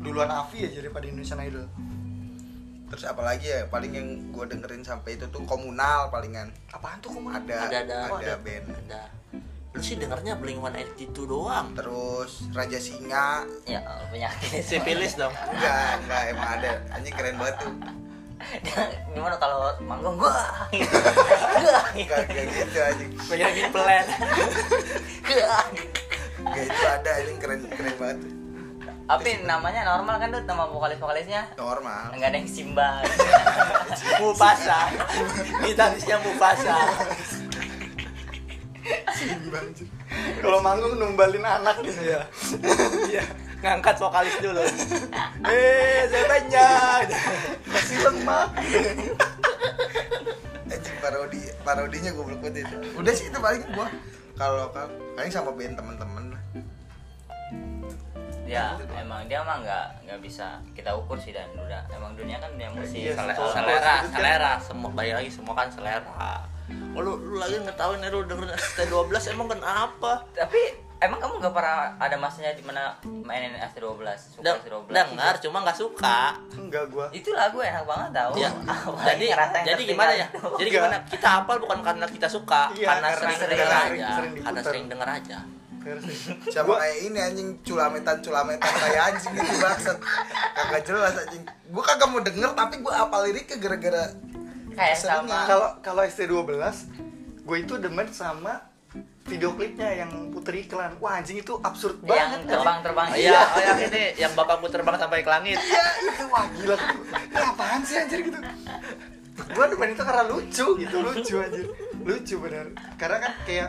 [0.00, 1.68] duluan Avi ya daripada Indonesian Idol.
[2.88, 7.28] terus apalagi ya paling yang gua dengerin sampai itu tuh komunal palingan Apaan tuh kamu?
[7.30, 9.02] ada Ada ada ada band Ada.
[9.68, 11.66] Lu sih dengernya Blink 182 doang.
[11.72, 13.78] terus Raja Singa Ya,
[14.08, 14.64] penyakit.
[14.68, 15.30] Sipilis dong.
[15.30, 17.72] enggak enggak emang ada anjing keren banget tuh
[18.38, 20.34] Dia gimana kalau manggung gua?
[20.70, 20.88] Gitu.
[21.58, 21.80] Gua.
[21.90, 24.06] enggak enggak gitu anjing Penyanyi pelan.
[25.22, 25.58] Gua.
[26.38, 28.18] enggak itu ada anjing keren keren banget.
[29.08, 31.42] Tapi namanya normal kan tuh nama vokalis-vokalisnya?
[31.56, 32.88] normal Enggak ada yang Simba.
[34.18, 34.80] Mufasa.
[35.60, 36.76] Gitarisnya Mufasa.
[40.38, 42.20] Kalau manggung numbalin anak gitu ya.
[43.08, 43.24] Iya.
[43.58, 44.62] Ngangkat vokalis dulu.
[45.44, 47.04] Eh, saya banyak.
[47.66, 48.46] Masih lemah.
[50.68, 53.88] anjing parodi parodinya gue belum itu udah sih itu paling gua
[54.36, 56.36] kalau paling sama band temen-temen
[58.44, 62.48] ya emang dia mah nggak nggak bisa kita ukur sih dan udah emang dunia kan
[62.50, 66.44] dunia musik Iya, kalau- selera disebutkan- selera semua balik lagi semua kan selera
[66.90, 68.92] oh, lu, lu lagi ngetahuin ya lu dengerin ST12
[69.30, 70.12] emang kenapa?
[70.30, 70.60] Tapi
[70.98, 75.56] emang kamu nggak pernah ada masanya di mana mainin ST12 suka Deng- ST12 dengar cuma
[75.62, 76.18] nggak suka.
[76.52, 77.06] Enggak gua.
[77.10, 78.32] Itu lagu enak banget tau.
[78.38, 78.50] Ya
[79.08, 80.26] jadi ngerasain jadi gimana ya?
[80.26, 80.40] itu.
[80.56, 80.96] jadi gimana?
[81.04, 84.08] Kita hafal bukan karena kita suka Iya, karena karena sering sering- denger sering- aja.
[84.10, 85.38] sering karena sering denger aja.
[86.50, 87.48] Sama kayak ini anjing?
[87.62, 89.96] Culametan culametan kayak anjing gitu bangsat.
[90.52, 91.42] Kagak jelas anjing.
[91.66, 94.04] Gua kagak mau denger tapi gua apal liriknya gara-gara
[94.78, 95.38] kayak sama.
[95.50, 96.54] kalau kalau ST12
[97.42, 98.62] gue itu demen sama
[99.28, 100.96] video klipnya yang puter iklan.
[101.04, 102.52] Wah anjing itu absurd yang banget anjing.
[102.56, 103.08] terbang-terbang.
[103.12, 103.40] Iya.
[103.44, 105.58] Oh yang ini yang bapakku terbang sampai ke langit.
[105.60, 106.76] Iya itu wah gila.
[107.28, 108.38] Ini apaan sih anjir gitu?
[109.52, 110.96] Gue demen itu karena lucu gitu.
[111.04, 111.66] Lucu anjir.
[112.00, 112.66] Lucu bener.
[112.96, 113.68] Karena kan kayak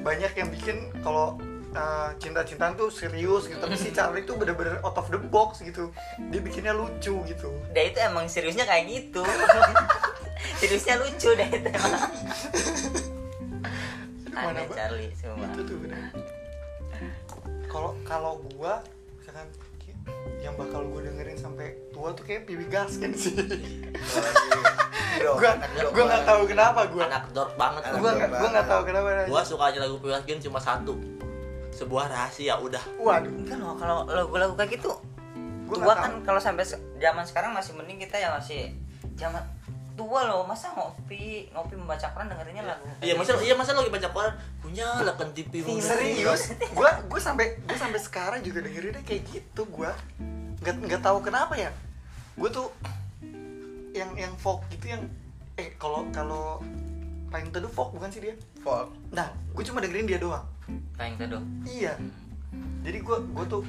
[0.00, 1.40] banyak yang bikin kalau
[1.72, 3.56] uh, cinta-cintaan tuh serius gitu.
[3.56, 5.88] Tapi si Charlie tuh bener-bener out of the box gitu.
[6.28, 7.48] Dia bikinnya lucu gitu.
[7.72, 9.24] Dia itu emang seriusnya kayak gitu
[10.58, 11.70] seriusnya lucu deh itu
[14.40, 14.66] aneh?
[14.72, 15.46] Charlie semua.
[15.52, 16.00] Itu tuh bener.
[17.70, 18.82] Kalau kalau gua
[19.20, 19.46] misalkan
[20.42, 23.36] yang bakal gue dengerin sampai tua tuh kayak Piwi Gaskin sih.
[25.20, 26.20] Bro gua nggak banget.
[26.24, 27.04] tahu kenapa gua.
[27.06, 29.08] Anak dork banget Anak Gua nggak tahu kenapa.
[29.28, 30.96] Gua suka aja lagu Piwasgen cuma satu.
[31.70, 32.82] Sebuah rahasia udah.
[32.98, 33.30] Waduh.
[33.30, 34.90] Loh kalau lagu-lagu kayak gitu
[35.70, 36.66] Gua kan kalau sampai
[36.98, 38.74] zaman sekarang masih mending kita ya masih
[39.14, 39.44] zaman
[39.96, 41.48] tua loh masa ngopi?
[41.54, 42.86] Ngopi membaca Quran dengerinnya lagu.
[43.02, 46.54] Iya masa iya masa lo lagi baca koran punya lah kan TV serius?
[46.74, 49.90] Gue gue sampai gue sampai sekarang juga dengerinnya kayak gitu gue
[50.60, 51.70] nggak nggak tahu kenapa ya.
[52.36, 52.68] Gue tuh
[53.96, 55.02] yang yang folk gitu yang
[55.58, 56.62] eh kalau kalau
[57.30, 58.34] paling teduh folk bukan sih dia?
[58.60, 58.92] Folk.
[59.14, 60.44] nah gue cuma dengerin dia doang.
[60.98, 61.42] Paling teduh.
[61.66, 61.94] Iya.
[62.80, 63.62] Jadi gue gue tuh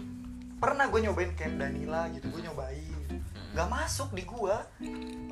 [0.62, 2.91] pernah gue nyobain kayak Danila gitu gue nyobain
[3.52, 4.56] nggak masuk di gue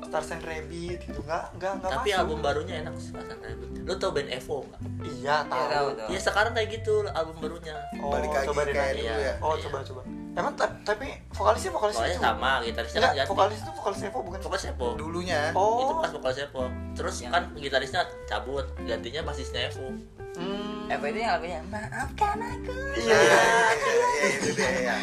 [0.02, 3.68] Stars and Rabbit gitu nggak nggak nggak tapi masuk album barunya enak sih Hasan Rabbit
[3.80, 6.08] lo tau band Evo nggak iya Iya, tahu, tahu tahu.
[6.08, 9.16] ya sekarang kayak gitu album barunya oh Balik lagi coba deh kayak dulu Iya.
[9.16, 9.34] ya.
[9.38, 9.62] oh Iya.
[9.64, 13.58] coba coba emang ta- tapi vokalisnya vokalisnya Pokoknya cuma- sama gitarisnya kan Enggak, ganti vokalis
[13.58, 14.38] itu vokalis Evo bukan?
[14.40, 15.40] Vokalis Evo Dulunya.
[15.48, 15.98] itu Oh.
[15.98, 19.88] pas vokalis Evo terus Yang- kan gitarisnya cabut gantinya basisnya Evo
[20.30, 20.86] Hmm.
[20.86, 23.18] apa itu yang lagunya maafkan aku Iya.
[23.18, 23.40] Iya,
[23.74, 24.94] iya, itu deh ya.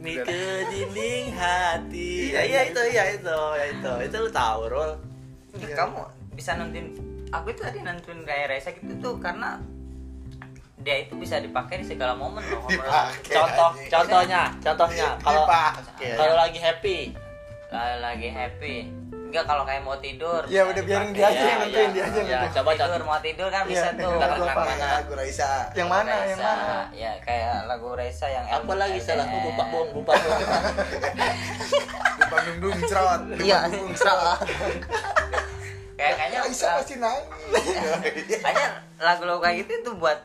[0.00, 0.02] Benar.
[0.02, 4.92] Mi ke dinding hati ya iya itu iya itu ya itu itu lu tahu Rol
[5.52, 5.74] Iya.
[5.76, 6.00] kamu
[6.32, 6.94] bisa nonton
[7.28, 9.58] aku itu tadi nonton kayak Reza gitu tuh karena
[10.78, 13.30] dia itu bisa dipakai di segala momen loh Dipakai.
[13.30, 13.90] contoh anjing.
[13.90, 16.10] contohnya contohnya kalau Dipakai.
[16.14, 16.98] kalau lagi happy
[17.68, 18.76] Lah- lagi happy
[19.30, 21.88] enggak kalau kayak mau tidur Ya bisa udah biarin dia aja Iya, yang nentuin iya.
[21.88, 22.56] dia aja yang Iya, nentuin.
[22.58, 24.62] coba tidur mau tidur kan bisa Iya, tuh lagu lagu apa?
[24.66, 25.50] mana Lagu Raisa.
[25.72, 26.10] Yang mana?
[26.10, 26.26] Raisa.
[26.26, 26.78] Yang mana?
[26.92, 29.06] ya kayak lagu Raisa yang apa lagi LDR.
[29.08, 30.40] salahku bumpak bong bumpak bong
[32.20, 33.20] Dumpang dung dung cerot.
[33.38, 33.58] iya
[33.92, 34.40] cerot.
[35.94, 37.64] kayak kayaknya Raisa pasti nangis.
[38.34, 40.18] kayaknya lagu-lagu kayak gitu tuh buat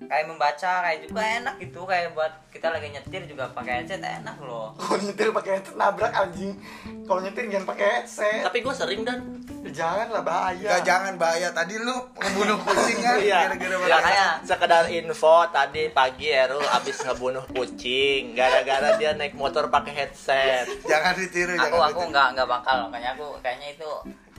[0.00, 4.36] kayak membaca kayak juga enak gitu kayak buat kita lagi nyetir juga pakai headset enak
[4.38, 6.56] loh Kalau nyetir pakai headset nabrak anjing.
[7.04, 8.40] Kalau nyetir jangan pakai headset.
[8.42, 9.20] tapi gue sering dan
[9.62, 10.72] Jangan lah bahaya.
[10.72, 13.38] Gak jangan bahaya tadi lu ngebunuh kucing kan Iya.
[13.46, 19.92] gara-gara Ya, sekedar info tadi pagi Erul abis ngebunuh kucing gara-gara dia naik motor pakai
[19.94, 23.90] headset Jangan ditiru, aku jangan aku nggak nggak bakal makanya aku kayaknya itu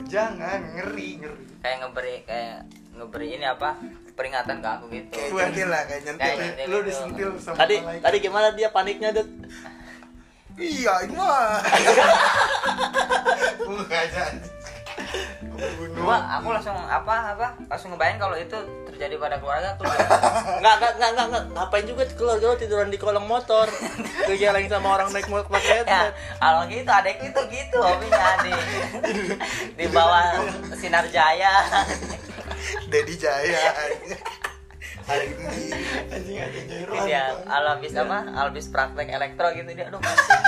[0.02, 1.44] Jangan ngeri ngeri.
[1.62, 2.58] kayak ngeberi kayak
[2.92, 3.70] ngeberi ini apa
[4.12, 6.22] peringatan ke aku gitu Kayak nyentil lah, kayak nyentil.
[6.22, 6.44] Kayak ya.
[6.44, 6.66] nyentil.
[6.68, 8.04] Lu disentil sama tadi malaikat.
[8.04, 9.28] tadi gimana dia paniknya Dut?
[10.52, 11.64] Iya, itu mah.
[15.92, 20.06] Gua aku langsung apa apa langsung ngebayang kalau itu terjadi pada keluarga aku juga
[20.62, 23.66] nggak nggak nggak nggak nggak ngapain juga keluarga lo tiduran di kolong motor
[24.28, 28.60] kegeleng sama orang naik motor pakai ya headset kalau gitu adekku itu gitu hobinya adik
[29.78, 30.24] di bawah
[30.76, 31.54] sinar jaya
[32.88, 33.60] Dedi Jaya.
[35.02, 35.66] Hari ini.
[36.14, 37.02] anjing anjing jairan.
[37.02, 40.42] dia al habis apa al habis praktek elektro gitu dia aduh pusing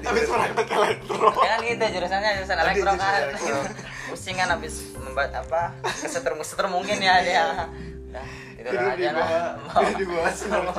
[0.00, 1.28] Habis praktek elektro.
[1.44, 3.20] ya kan gitu jurusannya jurusan elektro kan
[4.08, 7.44] pusing kan habis membuat apa kesetrum kesetrum mungkin ya dia
[8.56, 9.28] Tidur aja lah
[9.76, 9.84] Mau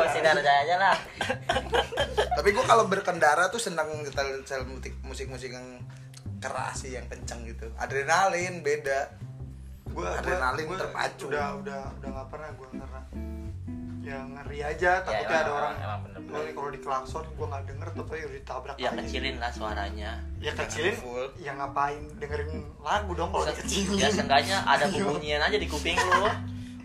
[0.14, 0.98] sinar aja lah
[2.34, 5.86] Tapi gua kalau berkendara tuh senang nyetel nyetel musik musik-musik yang
[6.38, 7.66] keras sih, yang kenceng gitu.
[7.78, 9.10] Adrenalin beda.
[9.90, 11.26] Gua Adrenalin gua- terpacu.
[11.28, 13.02] Udah udah udah nggak pernah gua karena
[14.00, 15.74] ya ngeri aja takutnya emang- ada orang
[16.38, 18.98] nih kalau diklakson gua nggak denger tuh udah ditabrak ya aja.
[18.98, 20.12] kecilin lah suaranya.
[20.38, 20.96] Ya kecilin.
[20.96, 21.26] full.
[21.36, 23.98] ya ngapain dengerin lagu dong kalau Se- dikecilin?
[23.98, 26.32] ya seenggaknya ada bunyian aja di kuping lo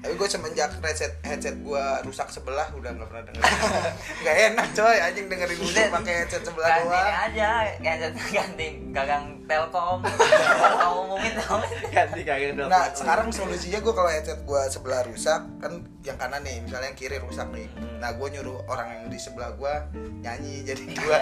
[0.03, 3.43] tapi gue semenjak headset headset gue rusak sebelah udah nggak pernah denger
[4.27, 4.97] nggak enak coy.
[4.99, 10.03] Anjing dengerin musik pakai headset sebelah ganti doang aja ganti ganti gagang telkom.
[10.83, 11.63] Mau umumin dong
[11.95, 16.43] ganti kayak gitu nah sekarang solusinya gue kalau headset gue sebelah rusak kan yang kanan
[16.43, 17.71] nih misalnya yang kiri rusak nih.
[18.03, 19.75] Nah gue nyuruh orang yang di sebelah gue
[20.19, 21.19] nyanyi jadi dua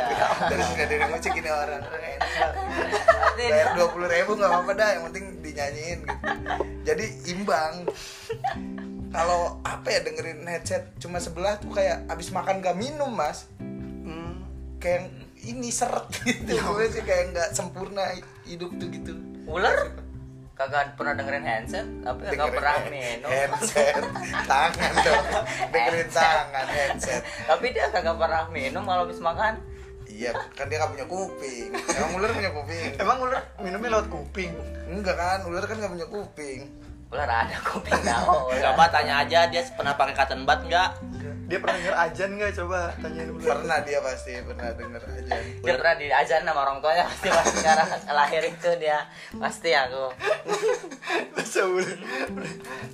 [0.48, 2.30] dari sudah dari musik ini orang orang enak.
[2.32, 3.50] Banget.
[3.52, 6.28] bayar dua puluh ribu nggak apa-apa dah yang penting dinyanyiin gitu.
[6.80, 7.74] Jadi imbang
[9.10, 13.50] kalau apa ya dengerin headset cuma sebelah tuh kayak abis makan gak minum mas.
[13.58, 14.46] Hmm,
[14.78, 15.10] kayak
[15.42, 16.54] ini seret gitu.
[16.54, 18.06] Gue sih kayak nggak sempurna
[18.46, 19.18] hidup tuh gitu.
[19.50, 19.90] Ular?
[20.54, 21.88] Kagak pernah dengerin handset?
[22.04, 23.30] Tapi kagak Dengerin pernah minum.
[23.32, 24.04] headset
[24.46, 25.26] tangan dong.
[25.72, 29.58] Dengerin tangan headset tapi dia kagak pernah minum kalau habis makan.
[30.10, 31.70] Iya kan dia nggak punya kuping.
[31.72, 32.90] Emang ular punya kuping?
[33.00, 34.52] Emang ular minumnya lewat kuping?
[34.90, 36.60] Enggak kan ular kan nggak punya kuping
[37.10, 38.62] ular ada kuping tahu ular.
[38.70, 40.90] Coba tanya aja dia pernah pakai cotton bud nggak?
[41.50, 42.50] dia pernah denger ajan nggak?
[42.54, 47.04] Coba tanyain ular pernah dia pasti pernah denger aja dia pernah diajarin sama orang tuanya
[47.10, 47.88] pasti pas sekarang
[48.22, 48.98] lahir itu dia.
[49.34, 50.04] Pasti aku.
[51.60, 51.98] Ular.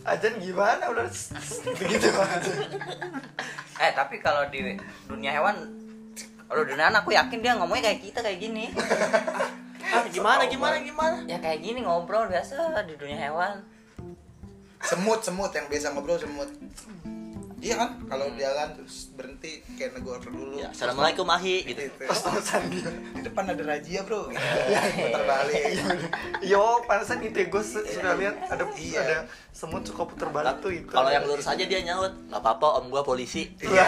[0.08, 1.06] Ajan gimana ular?
[1.76, 2.08] Begitu.
[2.08, 2.52] Aja
[3.76, 4.72] eh tapi kalau di
[5.04, 5.52] dunia hewan
[6.48, 8.72] kalau dunia anak aku yakin dia ngomongnya kayak kita kayak gini.
[9.86, 11.16] Ah, gimana gimana gimana?
[11.28, 13.62] ya kayak gini ngobrol biasa di dunia hewan
[14.86, 16.48] semut semut yang biasa ngobrol semut
[17.56, 21.82] iya kan kalau jalan terus berhenti kayak negor dulu Ya, assalamualaikum Ahi gitu.
[21.84, 22.04] gitu.
[22.04, 24.38] pas-pasan dia di depan ada razia bro gitu.
[25.02, 25.62] putar balik
[26.40, 29.00] Yo, pantesan itu ya, gue su- suka lihat ada Iya.
[29.00, 29.16] ada
[29.50, 30.86] semut suka puter balik tuh itu.
[30.86, 33.48] Kalau yang lurus aja dia nyaut, nggak apa-apa om gua polisi.
[33.58, 33.84] Iya.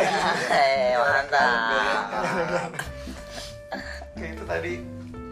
[0.98, 2.72] mantap
[4.12, 4.72] Kayak itu tadi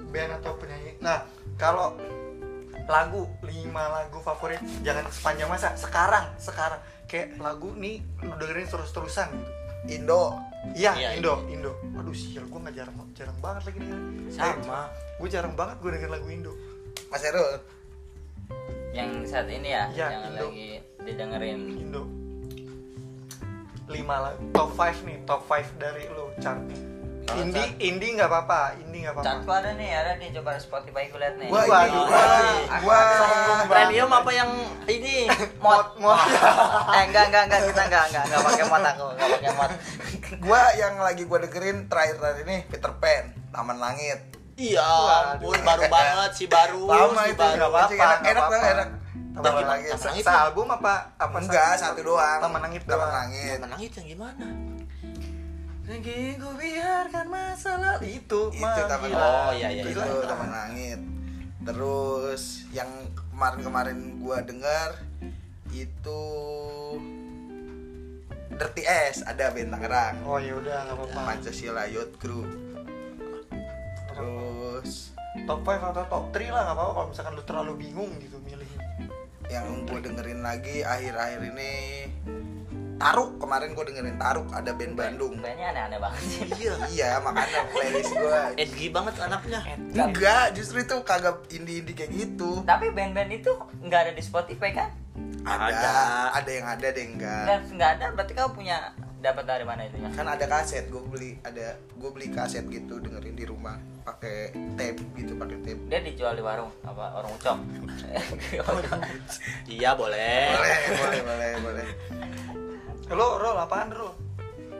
[0.07, 0.93] band atau penyanyi.
[1.01, 1.25] Nah,
[1.57, 1.97] kalau
[2.87, 6.79] lagu lima lagu favorit jangan sepanjang masa sekarang sekarang.
[7.07, 9.53] Kayak lagu nih lu dengerin terus terusan gitu.
[9.87, 10.35] Indo.
[10.75, 11.73] Iya Iya, Indo Indo.
[11.95, 14.31] Aduh sial gue nggak jarang jarang banget lagi dengerin.
[14.31, 14.81] Sama.
[15.17, 16.53] gue jarang banget gue dengerin lagu Indo.
[17.07, 17.63] Mas Erul?
[18.91, 20.47] Yang saat ini ya, Ya, yang Indo.
[20.51, 20.69] lagi
[21.05, 21.61] didengerin.
[21.79, 22.03] Indo.
[23.87, 26.96] Lima lagu top 5 nih top 5 dari lu chartnya Kalau
[27.29, 31.03] indie chart- indie nggak apa-apa indie nggak apa-apa Catku ada nih, ada nih coba Spotify
[31.07, 31.49] gue liat nih.
[31.49, 31.83] gua Waduh.
[31.83, 32.19] ini gua
[32.79, 33.01] gua
[33.67, 34.51] Premium apa yang
[34.87, 35.17] ini?
[35.65, 36.19] mod mod
[36.89, 39.71] eh enggak enggak enggak kita enggak enggak enggak pakai mod aku, enggak pakai mod.
[40.45, 44.21] gua yang lagi gua dengerin terakhir-terakhir ini Peter Pan Taman Langit
[44.57, 44.89] Iya,
[45.37, 46.89] ampun baru banget si baru.
[46.89, 47.53] lama si itu baru.
[47.53, 48.89] nggak apa-apa, enak enak banget enak
[49.37, 49.91] Taman Langit.
[49.93, 50.25] Taman Langit.
[50.25, 53.05] Se- album apa apa enggak satu doang Taman Langit Taman.
[53.07, 54.47] Langit Taman langit yang gimana?
[55.87, 60.27] Lagi ku biarkan masalah itu itu Taman Oh, iya, iya, itu iya.
[60.27, 61.01] Taman Langit
[61.63, 64.99] terus yang kemarin-kemarin gua dengar
[65.71, 66.23] itu
[68.51, 71.21] Dirty S ada band Tangerang Oh ya udah nggak apa-apa.
[71.23, 72.51] Pancasila Youth Group
[74.11, 78.41] terus Top 5 atau top 3 lah nggak apa-apa kalau misalkan lu terlalu bingung gitu
[78.43, 78.67] milih.
[79.47, 81.75] yang gue dengerin lagi akhir-akhir ini
[82.97, 86.41] Taruk kemarin gue dengerin Taruk ada band Bandung Bandnya aneh-aneh banget sih.
[86.57, 86.75] Iya.
[86.89, 89.61] iya makanya playlist gue Edgy banget anaknya.
[89.95, 94.91] enggak justru itu kagak indie-indie kayak gitu Tapi band-band itu nggak ada di Spotify kan?
[95.43, 95.95] ada Ada.
[96.35, 98.77] ada yang ada deh enggak Dan nggak ada, berarti kamu punya
[99.19, 100.09] dapat dari mana itunya?
[100.13, 105.03] kan ada kaset gue beli ada gue beli kaset gitu dengerin di rumah pakai tape
[105.15, 107.59] gitu pakai tape Dia dijual di warung apa warung ucok.
[109.69, 110.47] Iya boleh.
[110.49, 111.87] boleh boleh boleh boleh
[113.09, 114.15] Lo roll apaan roll?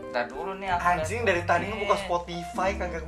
[0.09, 1.97] Ntar dulu nih aku Anjing dari tadi lu buka.
[1.99, 3.05] Spotify kagak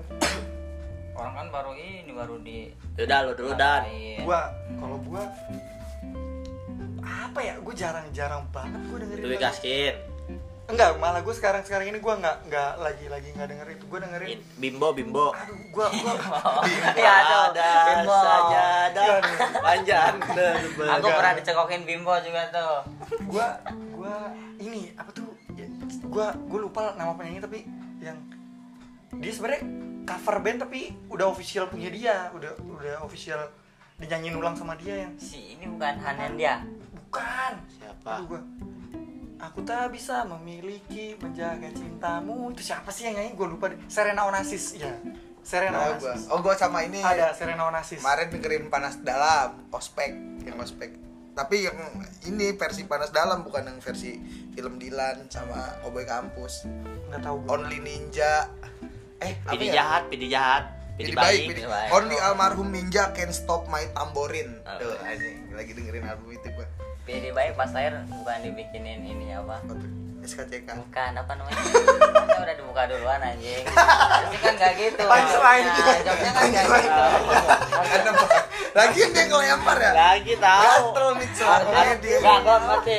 [1.13, 3.83] Orang kan baru ini baru di Yaudah lo dulu dan.
[3.85, 4.23] Iya.
[4.23, 4.41] gua
[4.75, 5.23] kalau gua
[7.01, 9.41] apa ya gue jarang-jarang banget gue dengerin lagu.
[9.41, 9.95] Gaskin.
[10.67, 13.99] enggak malah gue sekarang sekarang ini gue nggak nggak lagi lagi nggak denger itu gue
[13.99, 15.27] dengerin Bimbo Bimbo.
[15.33, 16.13] aduh gue gue
[16.95, 17.41] Iya, tuh.
[17.49, 18.13] Ada Bimbo.
[18.15, 19.03] saja ada
[19.57, 20.15] panjang
[20.95, 22.75] Aku pernah dicekokin bimbo juga tuh.
[23.25, 23.47] gue
[23.95, 24.15] gue
[24.59, 27.59] ini apa tuh ya, gue gue lupa nama penyanyi tapi
[28.03, 28.19] yang
[29.19, 29.63] dia sebenarnya
[30.05, 33.41] cover band tapi udah official punya dia udah udah official
[33.99, 36.63] dinyanyiin ulang sama dia yang Si ini bukan Hanan dia.
[36.95, 37.53] bukan.
[37.67, 38.23] Siapa?
[38.23, 38.41] Aduh, gua.
[39.39, 42.51] Aku tak bisa memiliki menjaga cintamu.
[42.51, 43.33] Itu siapa sih yang nyanyi?
[43.39, 43.79] Gue lupa deh.
[43.87, 44.91] Serena Onasis ya
[45.49, 47.01] Serena nah, gua, Onasis oh gue sama ini.
[47.01, 50.13] Ada Serena Onasis kemarin dengerin panas dalam ospek
[50.45, 51.08] yang ospek
[51.39, 51.79] tapi yang
[52.27, 54.19] ini versi panas dalam bukan yang versi
[54.51, 56.67] film Dilan sama Oboy Kampus
[57.07, 58.51] nggak tahu gue Only Ninja
[59.19, 59.75] eh apa Pidi ya?
[59.77, 60.65] jahat, pidi jahat,
[60.95, 61.39] pidi Pidi baik, baik.
[61.45, 61.89] pidi- Pidi baik.
[61.93, 64.79] Only almarhum Ninja can stop my tamborin Oh.
[64.79, 66.67] tuh anjing lagi dengerin album itu gua
[67.03, 69.63] PD baik pas air bukan dibikinin ini apa?
[70.29, 75.67] SKCK bukan apa namanya Joknya udah dibuka duluan anjing Harusnya kan gak gitu Punchline.
[75.67, 77.05] Joknya Joknya kan gak gitu?
[78.71, 79.91] Lagi dia ngelempar ya?
[79.93, 80.85] Lagi tahu.
[80.93, 81.59] Gatel.
[81.67, 82.99] Kan- dia Nggak, gua ngerti.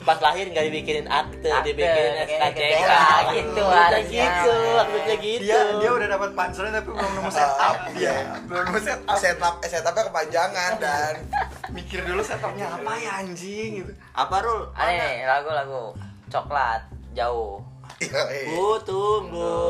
[0.00, 2.56] Pas lahir nggak dibikinin akte, Akte, dibikinin SKCK.
[2.56, 4.24] gitu, gitu Harusnya harusnya.
[4.24, 5.42] gitu, harusnya gitu.
[5.44, 8.14] dia dia udah dapat punchline tapi belum nemu setup dia
[8.48, 11.12] belum nemu setup setup eh, setupnya kepanjangan dan
[11.68, 14.72] mikir dulu setupnya apa ya anjing gitu Apa Rul?
[14.72, 15.92] Ada nih lagu-lagu
[16.30, 16.80] Coklat
[17.12, 17.58] Jauh
[17.98, 18.46] Iya, iya.
[18.48, 19.60] Ku tunggu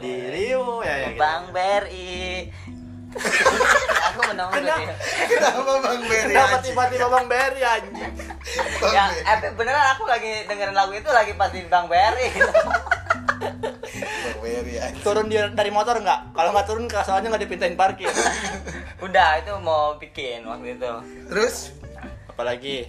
[0.00, 1.08] dirimu ya ya.
[1.08, 1.20] gitu.
[1.20, 2.48] Bang Beri
[4.06, 4.82] Aku menunggu Kenapa?
[4.82, 4.94] dia
[5.28, 6.26] Kenapa Bang Beri?
[6.26, 8.12] Kenapa tiba-tiba Bang Beri anjing?
[8.80, 9.46] Bang Ya, Beri.
[9.46, 12.26] eh beneran aku lagi dengerin lagu itu lagi pas di Bang Beri
[14.10, 14.38] Bang
[14.80, 15.02] anjing.
[15.02, 16.32] Turun dia dari motor nggak?
[16.32, 18.10] Kalau nggak turun soalnya nggak dipintain parkir.
[19.04, 20.92] Udah, itu mau bikin waktu itu
[21.26, 21.72] Terus
[22.26, 22.84] Apalagi?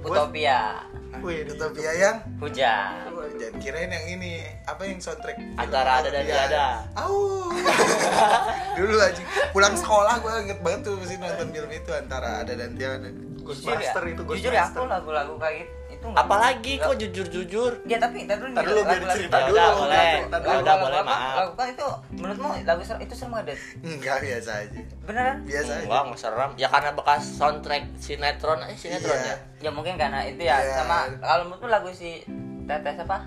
[0.00, 0.78] Utopia
[1.18, 2.16] wih Utopia yang.
[2.38, 3.10] Hujan.
[3.36, 4.46] Jangan kirain yang ini.
[4.64, 5.36] Apa yang soundtrack?
[5.58, 6.46] Antara ada dan Utopia.
[6.46, 6.66] tiada.
[6.94, 7.50] Au.
[8.78, 12.78] Dulu aja Pulang sekolah gue inget banget tuh Mesti nonton film itu Antara ada dan
[12.78, 14.80] tiada ya, Ghostbuster itu jujur ya Ghostbuster.
[14.80, 17.72] aku lagu-lagu kayak gitu itu nggak- Apalagi kok jujur-jujur?
[17.84, 18.50] Ya tapi ntar dulu
[18.82, 19.52] biar cerita dulu.
[19.52, 20.12] udah boleh.
[20.32, 21.36] Udah boleh maaf.
[21.36, 23.58] Lagu kan itu menurutmu lagu itu serem gak Ded?
[23.80, 25.36] Enggak biasa aja Beneran?
[25.42, 26.50] Biasa aja Enggak, nggak serem.
[26.56, 29.28] Ya karena bekas soundtrack sinetron, eh sinetron Iya.
[29.28, 29.36] ya.
[29.60, 30.72] Ya mungkin karena itu ya Iya.
[30.74, 32.24] sama kalau menurutmu lagu si
[32.64, 33.18] Teteh siapa?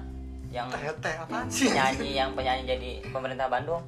[0.50, 0.68] Yang
[1.00, 3.82] teh apaan sih penyanyi yang penyanyi jadi pemerintah Bandung.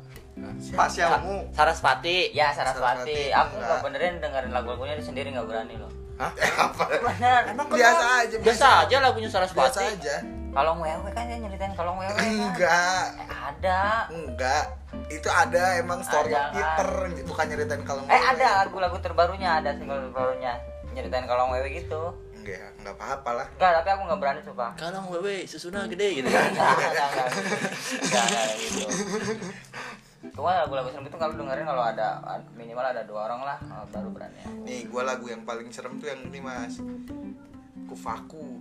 [0.76, 2.30] Pak Siamu Sarasvati.
[2.32, 3.08] Ya Sarasvati.
[3.08, 3.66] Sarasvati, Aku enggak.
[3.66, 5.88] nggak benerin dengerin lagu-lagunya sendiri nggak berani loh.
[6.16, 6.32] Hah?
[6.66, 6.84] Apa?
[6.88, 7.42] Bener.
[7.48, 9.84] Emang Biasa aja Biasa aja lagunya Biasa Sarasvati.
[9.92, 10.16] aja
[10.56, 12.24] Kalau wewe kan dia nyeritain kalau wewe kan.
[12.24, 14.08] Enggak Eh, ada.
[14.08, 14.64] Enggak
[15.08, 16.56] Itu ada emang story Ada, kan?
[16.56, 16.90] Peter
[17.26, 20.56] Bukan nyeritain kalau Eh ada lagu-lagu terbarunya ada single terbarunya
[20.90, 22.16] nyeritain kalau wewe gitu.
[22.34, 24.72] Enggak Enggak apa-apa lah Enggak, tapi aku nggak berani sumpah.
[24.76, 26.48] Kalau wewe susuna gede gitu kan.
[26.48, 27.28] Enggak, enggak, enggak.
[28.00, 28.86] Enggak, enggak, gitu.
[30.32, 32.08] Cuma lagu-lagu serem itu kalau dengerin kalau ada
[32.52, 34.40] minimal ada dua orang lah oh, baru berani.
[34.64, 36.80] Nih gue lagu yang paling serem tuh yang ini mas.
[37.86, 38.58] Kufaku.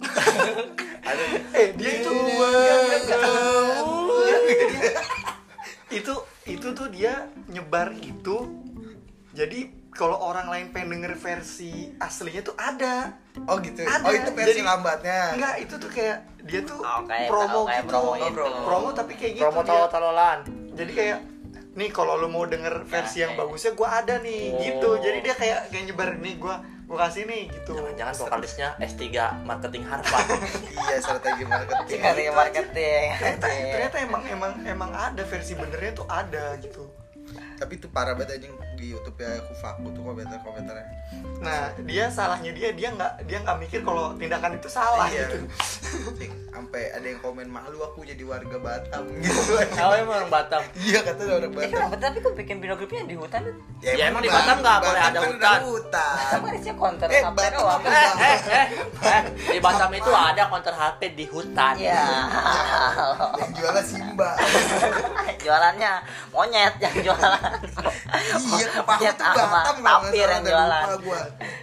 [1.09, 1.25] Ada.
[1.55, 2.12] Eh dia itu
[5.95, 7.12] itu itu tuh dia
[7.47, 8.37] nyebar itu
[9.31, 9.61] jadi
[9.91, 13.15] kalau orang lain pengen denger versi aslinya tuh ada.
[13.47, 13.81] Oh gitu.
[13.81, 14.03] Ada.
[14.03, 15.21] Oh itu versi Jadi- lambatnya.
[15.33, 17.91] enggak itu tuh kayak dia tuh Oh, kayak- promo oh, kayak gitu.
[17.91, 18.43] promo Oh, itu.
[18.61, 20.39] promo tapi kayak gitu Promo tololan.
[20.75, 21.19] jadi kayak
[21.75, 24.59] nih kalau lu mau denger versi yang bagusnya gua ada nih Oh.
[24.59, 29.03] gitu jadi dia kayak kayak nyebar nih gua gua kasih nih gitu Jangan-jangan vokalisnya S3
[29.43, 30.29] marketing Harvard.
[30.85, 33.07] Iya strategi marketing Strategi marketing.
[33.14, 36.87] ternyata ternyata emang emang emang ada versi benernya tuh ada gitu
[37.55, 40.87] Tapi itu parah banget anjing di Youtube ya Kufaku tuh komentar-komentarnya
[41.37, 45.29] nah dia salahnya dia dia nggak dia nggak mikir kalau tindakan itu salah Iya.
[45.31, 45.47] gitu
[46.49, 50.63] Sampai ada yang komen malu aku jadi warga Batam gitu Oh emang orang Batam.
[50.75, 53.41] Iya kata ada orang Eh, Batam kenapa tapi kok bikin video klipnya di hutan?
[53.43, 53.55] tuh?
[53.81, 55.59] Ya, emang di Batam nggak boleh ada kan hutan.
[55.65, 56.15] hutan.
[56.25, 57.81] Sama isinya counter Eh, HP Batam doang.
[57.81, 57.89] apa?
[57.91, 58.67] Eh, eh, eh,
[59.05, 61.75] eh, di Batam itu ada counter HP di hutan.
[61.77, 62.03] Iya.
[63.37, 64.31] Yang jualnya Simba
[65.45, 65.92] Jualannya
[66.32, 67.61] monyet yang jualan.
[68.57, 70.86] Iya Monyet tuh sama nggak tapir yang jualan.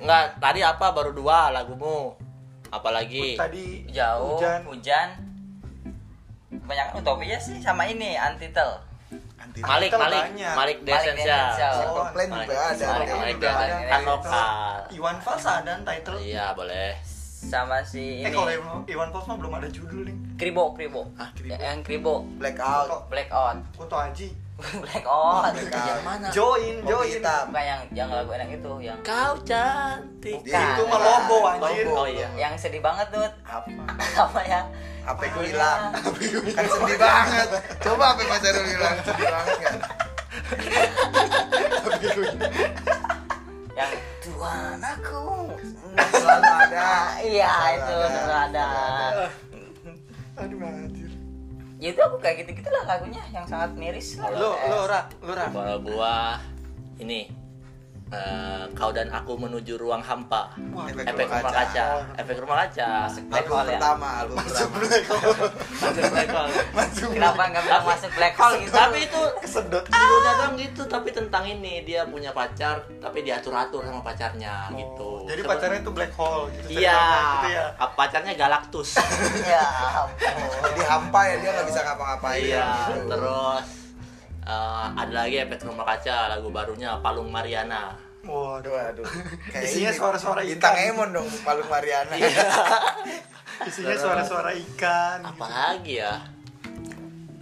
[0.05, 2.13] Enggak, tadi apa baru dua lagumu.
[2.71, 5.07] Apalagi tadi Jauh, hujan hujan.
[6.51, 8.79] Kebanyakan utopia sih sama ini Antitel.
[9.41, 10.53] Anti Malik, Malik, banyak.
[10.55, 10.88] Malik Malik.
[10.88, 11.39] Desensya.
[11.75, 13.75] Simple Plan Malik, juga ada Malik, Malik Malik Desensya.
[13.75, 13.91] ada.
[13.91, 14.75] Kan lokal.
[14.95, 16.91] Iwan Fals ada title Iya, boleh.
[17.42, 18.30] Sama si eh ini.
[18.30, 21.08] kalau Iwan- Iwan Fals mah belum ada judul nih Kribo, Kribo.
[21.16, 21.52] Hah, Kribo?
[21.52, 22.16] Ya, Yang Kribo.
[22.38, 23.56] Blackout Blackout.
[23.74, 24.28] Kuto Aji
[24.78, 25.52] Blackout.
[25.52, 25.88] Blackout.
[25.88, 26.26] Yang mana?
[26.30, 30.38] join join Bukan yang yang lagu enak itu, yang Kau cantik.
[30.39, 30.64] Bukan.
[30.70, 31.96] itu mah logo anjir Logo.
[31.96, 32.28] Oh iya.
[32.38, 33.26] yang sedih banget tuh.
[33.42, 33.84] Apa?
[34.24, 34.62] Apa ya?
[35.28, 35.50] Ku Lagunya.
[35.50, 35.82] hilang
[36.54, 37.48] Kan sedih banget
[37.82, 39.76] Coba HP Mas Erul hilang Sedih banget kan
[43.72, 43.91] Yang
[44.22, 45.24] Tuhan aku
[46.11, 48.09] Selalu ada Iya itu ada.
[48.09, 48.67] selalu ada.
[50.38, 51.11] aduh anjir
[51.78, 54.15] Ya itu aku kayak gitu-gitu lah lagunya yang sangat miris.
[54.15, 56.38] lo lo ra lo ra Kalau gua
[56.97, 57.26] ini
[58.12, 60.51] eh, kau dan aku menuju ruang hampa.
[60.70, 61.86] Wah, Efek rumah kaca.
[62.16, 62.89] Efek rumah kaca.
[63.24, 63.78] Black Album hole ya.
[63.78, 64.76] pertama Album pertama
[65.82, 66.51] Masuk black hole.
[67.12, 68.74] Kenapa nggak bilang masuk black hole gitu?
[68.74, 74.01] Tapi itu kesedot judulnya dong gitu, tapi tentang ini dia punya pacar, tapi diatur-atur sama
[74.01, 75.24] pacarnya gitu.
[75.24, 76.99] jadi Sebe- pacarnya itu black hole gitu Iya,
[77.38, 78.89] gitu ya Ah, pacarnya Galactus.
[79.47, 79.64] ya
[79.97, 80.59] ampun.
[80.64, 83.07] Jadi hampa ya dia nggak bisa ngapa-ngapain iya, gitu.
[83.07, 83.66] terus
[84.44, 87.94] eh, ada lagi efek rumah kaca lagu barunya Palung Mariana.
[88.22, 88.70] Waduh.
[88.70, 89.06] Waduh.
[89.48, 90.89] Kayak Isinya ini, suara-suara Bintang ikan.
[90.89, 92.14] Emon dong, Palung Mariana.
[93.64, 95.18] Isinya suara-suara ikan.
[95.20, 95.30] gitu.
[95.32, 96.14] apa lagi ya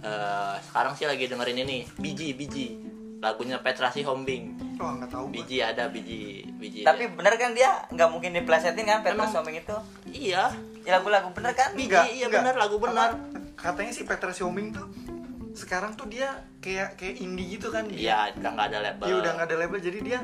[0.00, 2.72] Eh, sekarang sih lagi dengerin ini biji biji
[3.20, 5.28] lagunya Petra Sihombing Wah, nggak tahu.
[5.28, 5.32] gua.
[5.34, 9.60] biji ada biji biji Tapi bener kan dia nggak mungkin diplesetin kan Petra Emang- Sombing
[9.60, 9.76] itu?
[10.08, 10.48] iya
[10.80, 11.76] Ya lagu-lagu bener kan?
[11.76, 12.40] Biji, Enggak, iya enggak.
[12.40, 13.12] benar, lagu benar.
[13.12, 14.88] Apa, katanya si Petra Xiaoming tuh
[15.60, 17.98] sekarang tuh dia kayak kayak indie gitu kan dia.
[17.98, 20.18] iya udah nggak ada label Dia udah nggak ada label jadi dia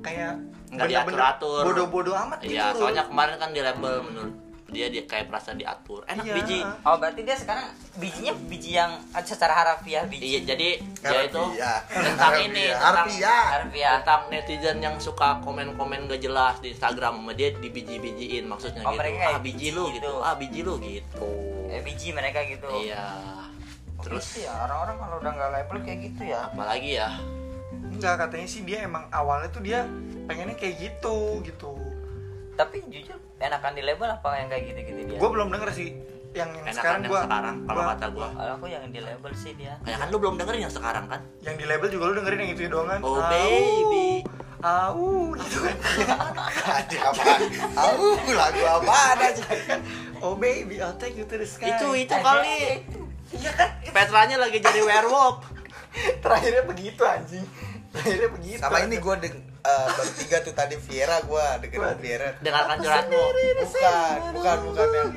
[0.00, 0.32] kayak
[0.68, 1.62] Nggak bener-bener diatur-atur.
[1.64, 2.52] Bodoh-bodoh amat gitu.
[2.52, 2.78] iya loh.
[2.80, 4.34] soalnya kemarin kan di label menurut
[4.70, 6.34] dia dia kayak perasaan diatur enak Iya.
[6.36, 7.66] biji Oh berarti dia sekarang
[7.96, 10.22] bijinya biji yang secara harafiah biji.
[10.28, 11.78] iya jadi dia itu Harfiah.
[11.90, 12.78] tentang ini Harfiah.
[12.78, 13.42] tentang Harfiah.
[13.50, 13.94] Harfiah.
[13.98, 19.10] tentang netizen yang suka komen-komen gak jelas di Instagram sama dia dibiji-bijiin maksudnya Oh, gitu
[19.26, 20.12] ah biji lu biji gitu gitu.
[20.20, 21.26] ah biji lu gitu
[21.66, 22.70] Eh, biji mereka gitu.
[22.80, 23.10] iya
[24.00, 26.40] terus Terus ya orang-orang kalau udah nggak label kayak gitu ya.
[26.46, 27.10] apalagi ya
[27.90, 29.84] Enggak, katanya sih dia emang awalnya tuh dia
[30.24, 31.74] pengennya kayak gitu gitu.
[32.54, 35.18] Tapi jujur enakan di label apa yang kayak gitu-gitu dia?
[35.18, 35.88] Gue belum denger sih
[36.30, 39.32] yang, yang enakan sekarang yang gua sekarang kalau kata gua Kalau aku yang di label
[39.34, 39.74] sih dia.
[39.82, 42.50] kayak kan lu belum dengerin yang sekarang kan yang di label juga lu dengerin yang
[42.54, 43.00] itu doang kan?
[43.02, 44.08] Oh, Au, baby.
[44.60, 45.76] Au gitu kan.
[46.78, 47.24] Ada apa?
[47.74, 49.44] Tahu lagu apaan aja.
[50.20, 51.74] oh baby, I'll take you to the sky.
[51.74, 52.84] itu itu kali
[53.30, 53.68] Iya kan?
[53.86, 55.46] Petranya lagi jadi werewolf
[56.20, 57.42] Terakhirnya begitu anjing.
[57.90, 58.58] Terakhirnya begitu.
[58.58, 62.28] Sama ini gue deng eh, bertiga tuh tadi Viera gue dengerin Viera.
[62.38, 63.20] dengarkan curhatmu
[63.60, 65.10] Bukan, bukan, bukan yang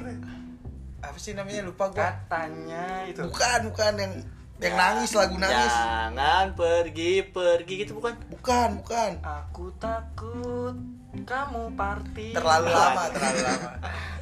[1.00, 2.00] apa sih namanya lupa gue.
[2.00, 3.22] katanya itu.
[3.24, 4.14] Bukan, bukan yang
[4.58, 5.68] yang nangis lagu nangis.
[5.70, 9.12] jangan pergi pergi gitu bukan Bukan, bukan.
[9.22, 10.76] Aku takut
[11.22, 12.34] kamu party.
[12.34, 13.72] Terlalu lama, terlalu lama.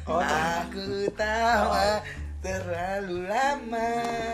[0.04, 1.70] Oh, Aku tahu
[2.42, 3.90] terlalu lama.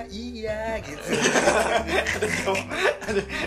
[0.09, 1.13] Iya gitu.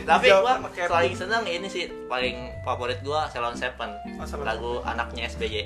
[0.10, 3.90] tapi pakai paling seneng ini sih paling favorit gua Salon Seven.
[4.22, 5.66] Oh, lagu anaknya SBY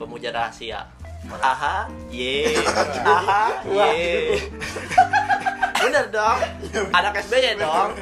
[0.00, 0.88] pemuja rahasia.
[1.28, 2.56] Aha ye.
[3.04, 4.40] Aha ye.
[5.76, 6.40] bener dong.
[6.96, 7.92] Anak SBY dong.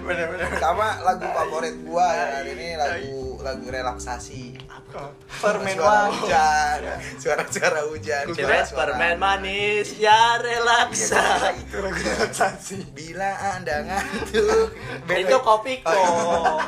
[0.00, 0.48] Bener-bener.
[0.56, 4.56] Sama lagu favorit gua yang hari ini lagu lagu relaksasi.
[4.98, 6.78] Oh, Permen Suara hujan,
[7.14, 8.24] suara-suara hujan.
[8.28, 12.90] suara-suara- permen manis ya relaksa Itu lagu relaksasi.
[12.90, 14.74] Bila anda ngantuk,
[15.06, 16.58] itu kopi kok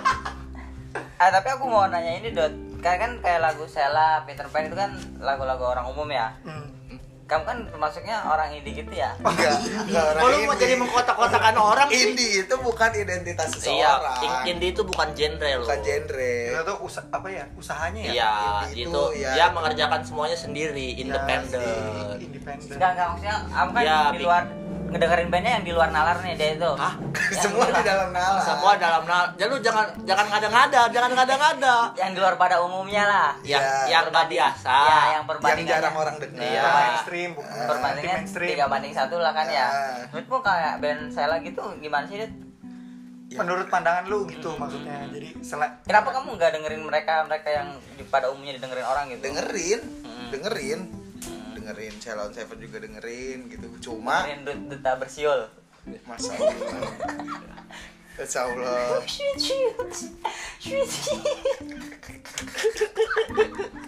[1.16, 2.54] Ah tapi aku mau nanya ini dot.
[2.78, 6.32] Kayak kan kayak lagu Sela, Peter Pan itu kan lagu-lagu orang umum ya.
[6.40, 6.64] Hmm.
[7.30, 9.14] Kamu kan termasuknya orang indie gitu ya.
[9.22, 9.54] enggak,
[9.86, 14.44] enggak orang kalau mau jadi mengkotak-kotakan orang sih indie itu bukan identitas iya seseorang.
[14.44, 16.34] indie itu bukan genre loh bukan genre.
[16.50, 17.44] Itu tuh usa apa ya?
[17.54, 18.10] Usahanya ya?
[18.10, 18.32] Iya,
[18.66, 19.30] Indie itu itu, ya.
[19.32, 21.62] dia mengerjakan semuanya sendiri, Ya, independen.
[21.62, 22.74] si Independen.
[22.74, 24.42] Enggak enggak maksudnya kamu kan Ya, di luar
[24.90, 26.70] ngedengerin bandnya yang di luar nalar nih dia itu.
[26.72, 26.94] Hah?
[27.30, 28.42] Yang Semua di dalam nalar.
[28.42, 29.24] Semua dalam nal.
[29.34, 31.76] Jadi lu jangan jangan ngada-ngada, jangan ngada-ngada.
[31.94, 33.30] Yang di luar pada umumnya lah.
[33.40, 33.74] Yang Ya.
[33.88, 34.74] yang nggak biasa.
[34.74, 35.70] Ya, yang yang perbandingannya.
[35.72, 36.42] jarang orang dengar.
[36.42, 36.62] Iya.
[36.66, 38.50] mainstream bukan perbandingan mainstream.
[38.50, 39.66] tiga banding satu lah kan ya.
[39.66, 39.70] Ah.
[40.10, 42.32] Menurutmu kayak band Sela gitu gimana sih Dit?
[43.30, 48.02] menurut pandangan lu gitu maksudnya jadi selain Kenapa kamu nggak dengerin mereka mereka yang di,
[48.02, 49.22] pada umumnya didengerin orang gitu?
[49.22, 50.28] dengerin, Hmm.
[50.34, 50.80] dengerin,
[51.70, 53.66] dengerin Ceylon Seven juga dengerin gitu.
[53.80, 55.40] Cuma Dengerin Dut- duta bersiul.
[56.02, 56.50] masa Allah,
[58.20, 59.00] Insya Allah.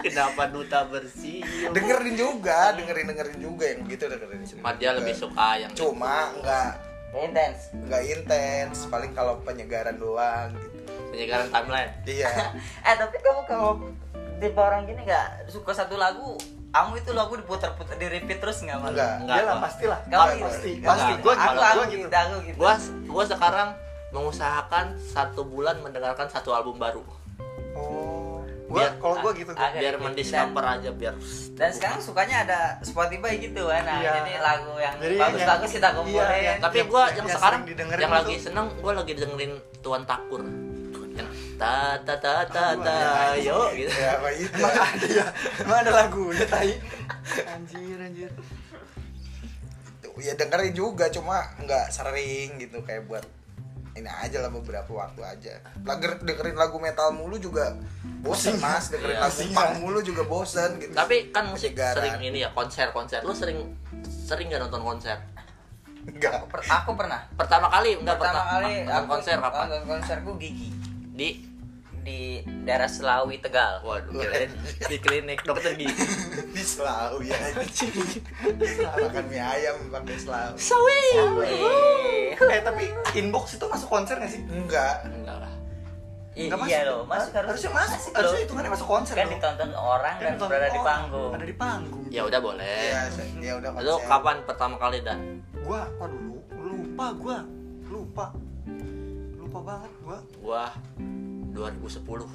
[0.01, 1.43] Kenapa duta bersih?
[1.68, 4.41] dengerin juga, dengerin dengerin juga yang gitu dengerin.
[4.47, 6.70] Cuma dia lebih suka yang Cuma nggak
[7.12, 7.59] Intens.
[7.76, 10.80] nggak intens, paling kalau penyegaran doang gitu.
[11.12, 11.93] penyegaran timeline.
[12.09, 12.57] Iya.
[12.89, 13.85] eh tapi kamu kalau
[14.41, 16.41] tipe orang gini nggak suka satu lagu,
[16.73, 18.97] kamu itu lagu diputar-putar di repeat terus nggak malu?
[18.97, 19.12] Enggak.
[19.20, 19.61] Enggak, gua.
[19.61, 22.57] pastilah Kamu pasti pasti pasti aku, gitu aku gua gitu gitu, aku gitu.
[22.57, 22.75] Gua
[23.12, 23.68] gua sekarang
[24.12, 27.05] mengusahakan satu bulan mendengarkan satu album baru.
[27.73, 28.41] oh
[28.73, 31.14] gua Biar- kalau gua gitu Biar mendiscover aja biar
[31.53, 34.12] Dan sekarang sukanya ada Spotify gitu kan, nah Iya.
[34.25, 36.41] jadi lagu yang bagus-bagus kita iya, kumpulin.
[36.41, 36.53] iya.
[36.57, 37.61] tapi gua yang sekarang
[38.01, 39.53] yang lagi seneng gua lagi dengerin
[39.85, 40.41] Tuan Takur
[41.55, 42.97] ta ta ta ta ta
[43.37, 43.91] yo gitu.
[43.91, 44.53] Ya apa itu?
[44.53, 45.27] emang ada ya?
[45.59, 46.73] Emang ada lagunya tai?
[47.47, 48.31] Anjir anjir.
[50.19, 53.25] Ya dengerin juga cuma nggak sering gitu kayak buat
[53.93, 55.55] ini aja lah beberapa waktu aja.
[55.83, 57.77] Lagu dengerin lagu metal mulu juga
[58.21, 58.89] bosen mas.
[58.89, 59.23] Dengerin Iya.
[59.23, 59.79] lagu punk ya.
[59.79, 60.93] mulu juga bosen gitu.
[60.93, 61.97] Tapi kan musik Penyegaran.
[61.99, 63.59] sering ini ya konser konser lu sering
[64.03, 65.17] sering gak nonton konser?
[66.03, 67.21] Enggak Per- aku pernah.
[67.33, 67.95] pertama kali?
[67.95, 69.65] Enggak Pertama kali nonton konser kapan?
[69.65, 70.71] Nonton konserku gigi
[71.13, 71.29] di
[72.03, 72.21] di
[72.61, 73.79] daerah Selawi Tegal.
[73.81, 74.51] waduh kirain
[74.83, 75.93] di klinik dokter gigi
[76.51, 77.39] di selalu ya
[78.99, 80.57] makan mie ayam pakai selalu
[81.39, 82.35] Wih.
[82.35, 82.85] eh tapi
[83.15, 85.53] inbox itu masuk konser gak sih enggak enggak lah
[86.33, 86.89] I- Nggak iya masuk.
[86.89, 87.93] loh, masuk Har- harus- harusnya masuk.
[87.93, 91.55] masuk harusnya hitungannya masuk konser kan ditonton orang Kan dan berada di panggung Ada di
[91.55, 92.05] panggung.
[92.09, 92.65] Ya udah boleh.
[92.83, 93.01] Iya,
[93.39, 94.09] ya udah konser.
[94.09, 95.21] kapan pertama kali dan?
[95.61, 97.39] Gua waduh lu- lupa gua.
[97.85, 98.27] Lupa.
[99.37, 99.93] Lupa banget
[100.43, 100.68] gua.
[101.53, 102.26] Gua 2010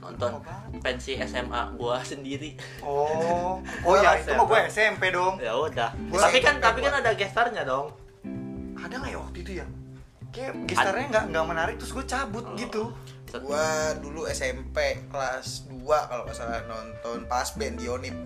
[0.00, 0.32] nonton
[0.80, 2.58] pensi SMA gua sendiri.
[2.80, 3.62] Oh.
[3.82, 5.38] Oh ya itu mah gua SMP dong.
[5.38, 5.94] Ya udah.
[6.08, 7.00] Gua tapi kan SMP tapi kan gua.
[7.00, 7.86] ada gestarnya dong.
[8.74, 9.66] Ada nggak ya waktu itu ya?
[10.28, 12.56] Kayak gestarnya nggak nggak menarik terus gue cabut Oh.
[12.56, 12.82] gitu.
[13.24, 13.64] Set- Gua
[13.96, 14.76] dulu SMP
[15.06, 18.16] kelas 2 kalau nggak salah nonton pas band Dionip.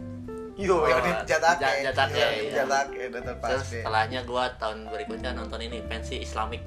[0.57, 1.85] Yo, Oh, ya ja- Jatake.
[1.85, 2.53] Jatake, Iya, iya.
[2.57, 3.83] Jatake nonton pas Terus band.
[3.83, 6.64] setelahnya gua tahun berikutnya nonton ini pensi Islamic.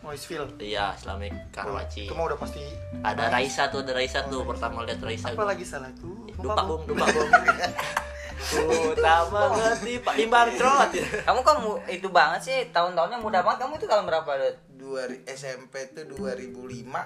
[0.00, 0.48] Noiseville.
[0.58, 2.06] Iya, Islamic Karawaci.
[2.06, 2.62] Itu mah udah pasti.
[3.02, 5.30] Ada Raisa tuh, ada Raisa tuh pertama lihat Raisa.
[5.30, 6.28] Apa lagi salah tuh?
[6.38, 7.30] Lupa bung, lupa bung.
[8.94, 10.94] Utama ngerti Pak Imbar Trot.
[11.26, 14.56] kamu kok mu- itu banget sih tahun-tahunnya muda banget kamu itu tahun berapa Dut?
[14.78, 16.54] Dua, SMP itu 2005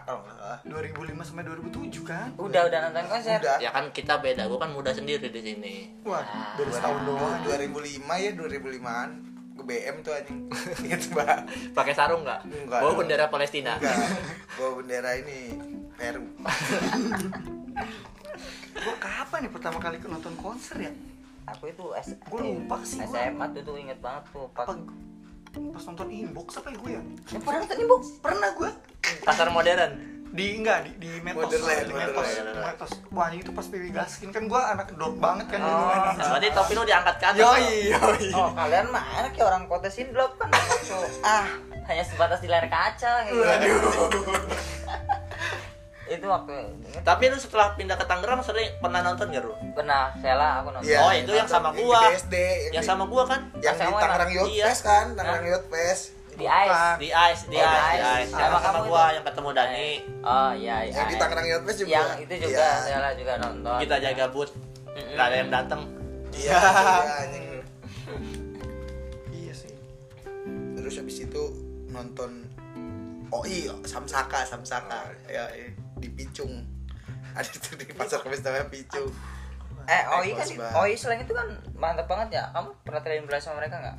[0.05, 0.59] kalau nggak salah.
[0.63, 2.29] 2005 sampai 2007 kan?
[2.37, 3.59] udah udah nonton konser Udah.
[3.59, 5.75] Ya kan kita beda, gua kan muda sendiri di sini.
[6.05, 6.21] Wah,
[6.55, 7.41] dari setahun doang.
[7.49, 7.81] 2005
[8.21, 10.41] ya 2005an ke BM tuh anjing.
[10.89, 11.39] Ingat mbak?
[11.77, 12.41] Pakai sarung nggak?
[12.49, 12.81] Enggak.
[12.81, 13.77] Bawa bendera Palestina.
[13.79, 13.97] Enggak.
[14.57, 15.39] Bawa bendera ini
[15.95, 16.25] Peru.
[18.83, 20.93] Gua kapan nih pertama kali ke nonton konser ya?
[21.43, 23.03] aku itu S Gua lupa sih.
[23.03, 24.79] SMA tuh tuh inget banget tuh pas Apa
[25.53, 27.03] pas nonton inbox apa ya gue ya?
[27.29, 28.71] Ya, pernah nonton di box Pernah gue
[29.21, 29.93] Pasar modern.
[30.33, 32.57] di enggak di di Metos Wonderland, di Metos, Wonderland.
[32.57, 32.91] di Metos.
[33.11, 35.93] Wah ini tuh pas PW Gaskin kan gue anak dork banget kan dulu Oh.
[35.93, 36.17] kan.
[36.17, 37.37] Berarti topi lu diangkat ke atas.
[37.39, 38.27] Yoi yoi.
[38.33, 40.49] oh kalian mah enak ya orang kota Sindlop kan
[41.29, 41.45] ah
[41.85, 43.45] hanya sebatas di layar kaca gitu
[46.05, 46.53] itu waktu
[47.01, 49.55] Tapi lu setelah pindah ke Tangerang sering pernah nonton gak lu?
[49.73, 52.01] pernah Sela aku nonton Iya, Oh, itu yang sama gua.
[52.03, 52.37] Di BSD,
[52.71, 53.41] Yang di- sama gua kan?
[53.57, 54.31] yang di Sama Tangerang orang.
[54.33, 54.65] Youth Iya.
[54.67, 56.05] Fest kan, Tangerang Youth Fest.
[56.33, 58.03] di ice Di Ice, di Oh, Ice, di di Ice.
[58.19, 58.31] Ice.
[58.31, 59.13] Sama Yang sama gua itu.
[59.13, 59.91] yang ketemu Dani.
[60.23, 61.93] oh iya iya Yang di Tangerang Youth Fest juga.
[61.93, 62.71] yang itu juga Iya.
[62.83, 64.53] Sela juga nonton Kita jaga booth.
[64.89, 65.15] Mm-mm.
[65.15, 65.81] Gak ada yang datang.
[66.33, 67.45] Iya, iya, anjing.
[69.31, 69.73] Iya sih.
[70.75, 71.43] Terus habis itu
[71.87, 72.49] nonton
[73.29, 75.09] Oh iya, Samsaka, Samsaka.
[75.25, 75.73] Ya, eh,
[76.03, 76.51] di Picung.
[77.39, 79.09] Ada itu di pasar kemis namanya Picung.
[79.83, 80.47] eh Oi kan.
[80.79, 83.99] Oi selain itu kan mantap banget ya kamu pernah terinfluence sama mereka nggak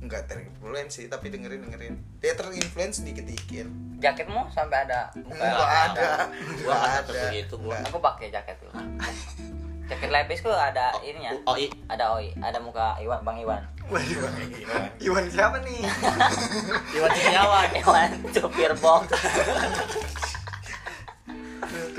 [0.00, 1.92] Enggak terinfluence sih, tapi dengerin dengerin.
[2.18, 3.68] Dia terinfluence dikit-dikit.
[4.00, 6.08] jaketmu sampai ada Enggak Enggak ada.
[6.56, 7.76] Nggak sampai begitu, gua.
[7.84, 8.72] Aku pakai jaket tuh
[9.92, 11.68] jaket levisku ada ininya Oh, i.
[11.84, 13.60] ada Oi ada muka Iwan Bang Iwan
[13.90, 14.22] Waduh.
[15.02, 15.82] Iwan siapa nih?
[16.96, 17.68] Iwan Setiawan.
[17.76, 19.10] Iwan supir box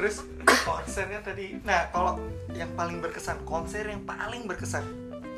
[0.02, 0.26] Terus
[0.60, 1.62] konsernya tadi.
[1.62, 2.18] Nah kalau
[2.52, 4.82] yang paling berkesan konser yang paling berkesan.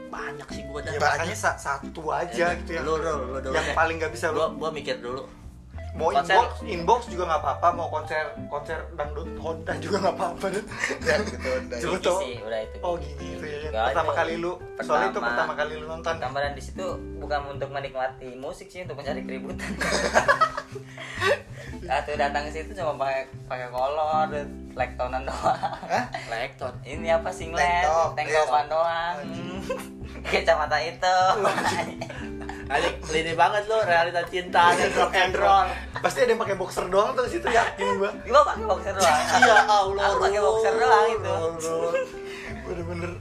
[0.07, 1.09] Banyak sih gua Ya, dah.
[1.11, 2.81] makanya sa- satu aja gitu ya.
[2.81, 3.51] Lu, lu, lu dulu.
[3.51, 5.25] Yang paling gak bisa Gua, lu gua mikir dulu.
[5.93, 8.17] mau konser- inbox inbox juga nggak apa-apa mau konser
[8.49, 10.65] konser dangdut Honda juga nggak apa-apa Dut.
[11.05, 12.17] Ya gitu tau.
[12.17, 15.29] sih udah itu oh gini itu ya pertama itu kali lu soalnya itu pertama.
[15.29, 16.87] pertama kali lu nonton gambaran di situ
[17.19, 19.69] bukan untuk menikmati musik sih untuk mencari keributan
[21.83, 24.27] Satu datang ke situ cuma pakai pakai kolor,
[24.73, 25.59] lektonan doang.
[25.59, 26.05] Hah?
[26.31, 26.73] Lekton.
[26.87, 29.17] Ini apa singlet, Tank top, tank topan doang.
[30.31, 31.17] Kacamata itu.
[32.63, 35.67] Adik, lini banget lu realita cinta dan rock and roll.
[35.99, 39.19] pasti ada yang pakai boxer doang tuh situ yakin gua Gua pakai boxer doang.
[39.43, 40.03] Ya Allah.
[40.07, 41.35] Aku pakai boxer doang itu.
[42.63, 43.11] bener-bener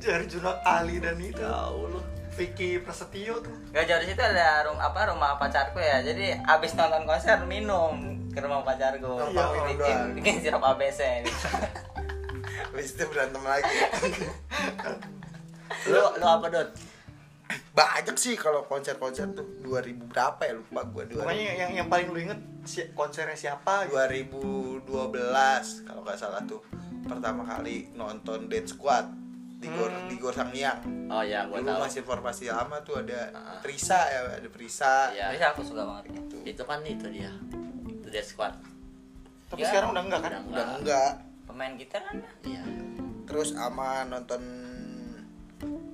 [0.00, 2.02] Arjuna Ali dan itu Ya Allah.
[2.30, 6.00] Vicky Prasetyo tuh Gak jauh di situ ada rum apa rumah pacarku ya.
[6.00, 7.94] Jadi abis nonton konser minum
[8.30, 9.18] ke rumah pacarku.
[9.28, 10.08] Iya, bikin, doang.
[10.14, 11.26] bikin sirup ABC.
[12.70, 13.76] Habis itu berantem lagi.
[15.86, 16.70] Lu lu apa, Dot?
[17.70, 21.18] Banyak sih kalau konser-konser tuh 2000 berapa ya lupa gua 2000.
[21.18, 23.98] pokoknya yang yang paling lu inget si- konsernya siapa gitu.
[24.86, 26.62] 2012 kalau nggak salah tuh
[27.02, 29.10] pertama kali nonton Dead Squad
[29.60, 30.08] di Gor Hmm.
[30.08, 30.80] di Gor Sangyang.
[31.06, 31.80] Oh ya, gua Dulu tahu.
[31.84, 33.60] masih formasi lama tuh ada Ah.
[33.60, 35.12] Prisa ya, ada Prisa.
[35.12, 35.36] Iya.
[35.36, 36.36] Jadi aku suka banget itu.
[36.46, 37.28] Itu kan itu dia.
[37.86, 38.56] Itu dia squad.
[39.46, 39.68] tapi Ya.
[39.68, 40.78] sekarang udah enggak kan Udah Udah enggak.
[40.78, 41.12] enggak.
[41.44, 42.16] Pemain gitar kan?
[42.40, 42.62] Iya.
[43.26, 44.42] Terus ama nonton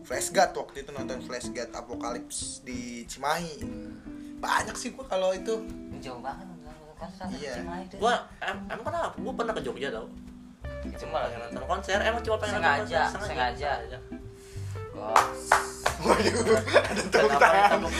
[0.02, 3.64] Flash God waktu itu nonton Flash God Apocalypse di Cimahi.
[4.38, 5.66] Banyak sih gua kalau itu.
[5.98, 6.46] Jauh banget
[6.94, 7.58] konser Iya.
[7.58, 7.96] Cimahi itu.
[7.96, 9.16] Gua em, emang kenapa?
[9.16, 10.06] Gua pernah ke Jogja tau.
[10.96, 13.28] Cuma Pengen nonton konser, emang cuma pengen Sengaja, nonton konser.
[13.28, 13.72] sengaja.
[15.96, 16.56] waduh
[16.88, 17.68] ada tepuk tangan.
[17.72, 17.92] tepuk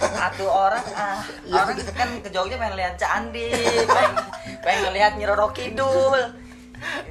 [0.00, 3.52] satu orang ah orang kan ke Jogja pengen lihat candi
[3.84, 4.12] pengen
[4.60, 6.20] pengen ngelihat Nyi Roro Kidul.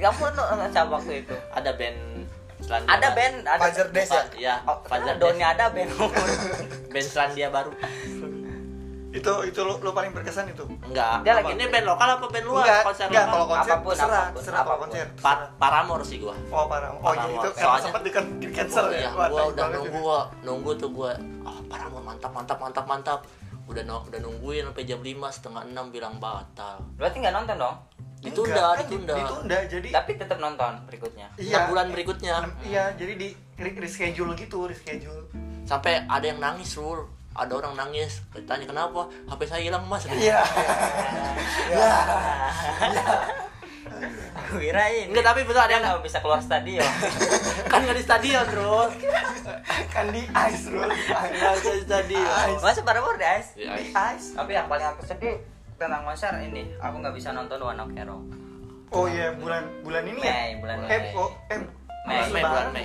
[0.00, 0.32] Ya pun
[0.72, 1.36] siapa waktu itu.
[1.52, 1.98] Ada band
[2.58, 2.88] Selandia.
[2.88, 4.22] ada band ada Fajar Des ya?
[4.34, 5.92] Iya, oh, Fajar Doni ada band.
[6.92, 7.70] Band Selandia baru.
[9.18, 11.20] Itu itu lo, lo paling berkesan itu Enggak.
[11.20, 12.62] Dia lagi- ini band lokal apa band luar?
[12.62, 13.34] enggak konser enggak lokal?
[13.34, 14.80] kalau konser Apa pun, terserah apa pun, terserah apa pun.
[14.84, 15.48] konser Pa-.
[15.56, 16.34] Paramore sih gua.
[16.48, 19.42] oh parah oh iya itu Soalnya- sempat di, di cancel Oh, ya iya, Wah, gua
[19.44, 19.98] udah banget nunggu itu.
[20.00, 21.12] gua, nunggu tuh gua.
[21.42, 23.20] Oh, Paramore mantap mantap mantap mantap.
[23.66, 26.80] Udah no- udah nungguin sampai jam 5 setengah 6 bilang batal.
[26.94, 27.76] Berarti nggak nonton dong?
[28.18, 29.14] Ditunda, Enggak, kan ditunda.
[29.14, 31.26] ditunda jadi Tapi tetap nonton berikutnya.
[31.36, 32.34] Enam bulan berikutnya.
[32.40, 35.28] enam- iya jadi di re- reschedule gitu reschedule
[35.62, 37.04] Sampai ada yang nangis, Rul.
[37.38, 38.18] Ada orang nangis.
[38.34, 39.06] Ditanya kenapa?
[39.30, 40.04] HP saya hilang, Mas.
[40.10, 40.42] iya
[44.48, 45.06] Gue kirain.
[45.12, 46.82] Enggak, tapi betul ada yang nggak bisa keluar stadion.
[47.72, 48.88] kan nggak di stadion, Rul.
[49.92, 52.56] kan di ice bro bisa di stadion.
[52.58, 53.50] Masa pada di ice?
[53.54, 54.26] Di ice.
[54.32, 55.36] Tapi yang paling aku sedih
[55.76, 58.24] tentang konser ini, aku nggak bisa nonton One Ok Rock.
[58.88, 61.12] oh iya bulan bulan ini ya Mei, bulan Mei.
[61.12, 61.60] oh eh
[62.08, 62.82] Mei, bulan Mei.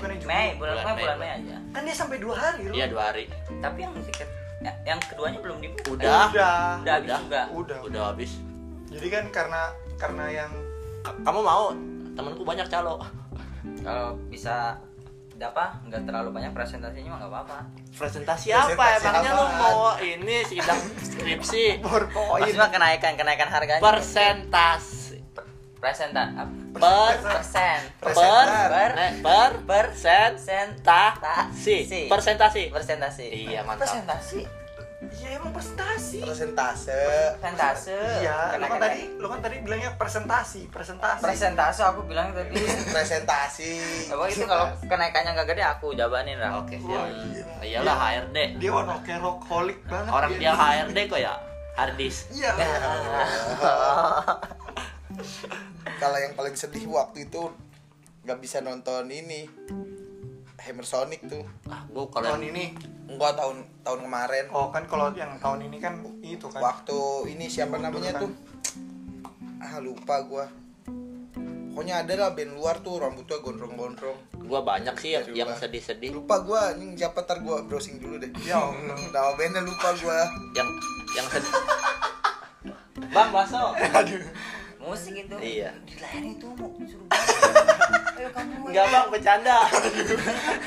[0.60, 1.16] bulan Mei, bulan.
[1.16, 1.56] Mei aja.
[1.72, 3.24] kan dia sampai dua hari loh Iya, dua hari.
[3.64, 4.28] Tapi yang tiket
[4.64, 5.88] ya- yang keduanya belum dibuka.
[5.92, 6.32] Udah.
[6.32, 7.20] udah Udah habis Udah.
[7.20, 7.42] juga.
[7.52, 8.32] udah Udah habis.
[8.88, 9.62] jadi kan karena
[9.96, 10.52] karena yang
[11.04, 11.76] Kamu mau?
[12.14, 12.96] Temanku banyak calo.
[13.80, 14.80] Kalau bisa
[15.36, 17.58] apa nggak terlalu banyak presentasinya mah nggak apa-apa.
[17.92, 18.72] Presentasi apa?
[18.72, 21.84] Presentasi Emangnya lu mau ini sidang skripsi?
[21.84, 23.84] PowerPoint Maksudnya kenaikan kenaikan harganya.
[23.84, 25.20] Persentasi.
[25.76, 26.63] Presenta apa?
[26.74, 31.78] Per persen per per per persen persentasi.
[31.86, 32.00] Si.
[32.10, 32.64] Persentasi.
[32.74, 33.26] presentasi.
[33.30, 33.86] Iya, mantap.
[33.86, 34.42] Presentasi.
[35.14, 36.96] iya emang presentasi Persentase.
[37.36, 37.92] Presentase.
[38.24, 42.56] iya lo kan tadi lo kan tadi bilangnya presentasi presentasi presentase aku bilang tadi.
[42.88, 43.72] Presentasi.
[44.10, 46.64] Apa itu kalau kenaikannya nggak gede aku jabanin lah.
[46.64, 47.60] Oke, Wah, siap.
[47.62, 47.84] iya.
[47.84, 48.38] Iyalah HRD.
[48.58, 51.34] dia warna rockaholic banget Orang dia HRD kok ya.
[51.76, 52.16] Hardis.
[52.32, 52.54] iya
[56.04, 57.48] Kalau yang paling sedih waktu itu
[58.28, 59.48] nggak bisa nonton ini
[60.60, 61.48] Hammer Sonic tuh.
[61.72, 62.76] Ah, gua kalau tahun ini
[63.08, 64.46] Enggak tahun tahun kemarin.
[64.52, 67.00] oh kan kalau yang tahun ini kan itu kan Waktu
[67.32, 68.32] ini siapa namanya tuh?
[69.64, 70.46] Ah lupa gua.
[71.72, 74.20] Pokoknya ada lah band luar tuh rambutnya gondrong-gondrong.
[74.44, 76.20] gua banyak sih yang, Dari yang sedih-sedih.
[76.20, 78.30] Lupa gua, ini siapa ntar gua browsing dulu deh.
[78.44, 80.28] ya Allah Nama bandnya lupa gua.
[80.52, 80.70] Yang
[81.16, 81.54] yang sedih.
[83.16, 83.72] Bang, baso.
[84.04, 84.20] aduh
[84.84, 85.36] Musik itu.
[85.40, 85.72] Iya.
[85.88, 87.08] Dilayani itu mau suruh.
[88.20, 88.68] Ayo kamu.
[88.70, 89.58] Enggak, Bang, bercanda.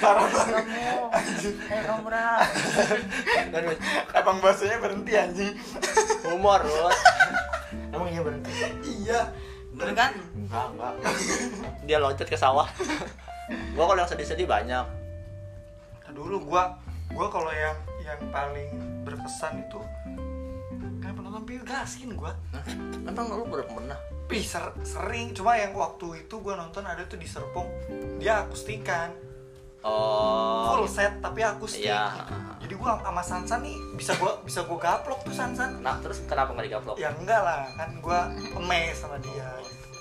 [0.02, 0.88] parah banget Kamu.
[1.68, 2.08] Ayo kamu.
[3.54, 3.76] Aduh,
[4.16, 5.54] abang bahasanya berhenti anjing
[6.26, 6.90] humor, Rul.
[7.92, 8.50] emang iya berhenti
[8.84, 9.20] iya
[9.76, 10.12] Bener kan?
[10.32, 10.92] Enggak, enggak.
[11.84, 12.64] Dia loncat ke sawah.
[13.76, 14.86] gua kalau yang sedih-sedih banyak.
[16.16, 16.80] Dulu gua
[17.12, 18.72] gua kalau yang yang paling
[19.04, 19.78] berkesan itu
[21.42, 22.64] Pio Gaskin gua Hah?
[23.02, 23.98] Emang lu belum pernah?
[24.26, 27.68] Ih, ser- sering cuma yang waktu itu gua nonton ada tuh di Serpong
[28.16, 29.10] dia akustikan
[29.80, 30.74] Oh.
[30.74, 32.10] full set tapi akustik Iya.
[32.58, 36.50] jadi gua sama Sansan nih bisa gua bisa gua gaplok tuh Sansan Nah, terus kenapa
[36.50, 36.96] nggak digaplok?
[36.96, 38.26] ya enggak lah kan gua
[38.56, 39.46] amazed sama dia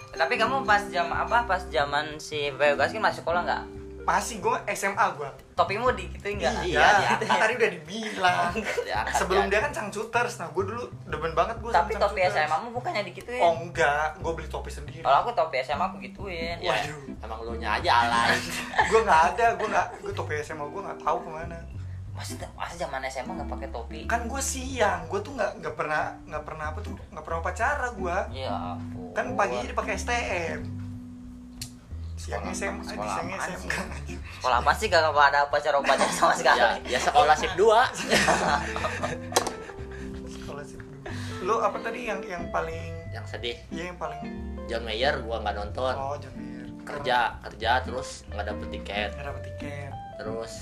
[0.09, 1.43] Tapi kamu pas jam apa?
[1.43, 3.63] Pas zaman si Veo Gaskin masih sekolah nggak?
[4.05, 6.53] Masih gua SMA gua Topimu digituin nggak?
[6.61, 8.51] Iya, iya dia- kan tadi udah dibilang
[8.85, 9.49] Ya, sebelum ya.
[9.49, 12.21] dia kan cangcuters nah gua dulu demen banget gua Tapi topi.
[12.23, 13.39] SMA mu bukannya digituin.
[13.39, 16.55] oh enggak gua beli topi sendiri Kalau aku topi SMA aku gituin.
[16.57, 17.17] Ya, Waduh.
[17.19, 18.37] emang lu nya aja alay.
[18.89, 21.57] gue nggak ada gue nggak gue topi SMA gue nggak tahu ke mana
[22.11, 23.99] Masih masih zaman SMA nggak pakai topi.
[24.05, 27.87] kan gue siang gue tuh nggak nggak pernah nggak pernah apa tuh nggak pernah upacara
[27.91, 29.11] gue Ya ampun.
[29.11, 30.59] kan paginya dipakai STM
[32.25, 32.81] Sekolah SMA apa?
[32.81, 33.69] di Sekolah siang apaan SM sih?
[33.69, 33.87] kan
[34.35, 36.59] Sekolah apa sih gak ada upacara upacara sama sekali?
[36.59, 37.61] ya, ya sekolah sip 2.
[40.27, 40.77] sekolah sih
[41.41, 43.57] lo apa tadi yang yang paling yang sedih.
[43.69, 44.17] ya yang paling
[44.65, 45.93] John Mayer gua nggak nonton.
[45.93, 49.09] oh Jamir Kerja, kerja terus nggak dapet tiket.
[49.13, 50.53] nggak dapet tiket Terus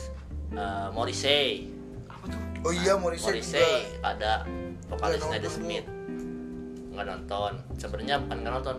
[0.51, 1.67] eh, Morrissey,
[2.07, 4.11] apa tuh Oh iya Morrissey, Morrissey juga.
[4.15, 4.33] ada
[4.87, 5.87] vokalis nonton Smith.
[6.95, 7.53] Nggak nonton.
[7.75, 8.75] Sebenarnya bukan nggak nonton.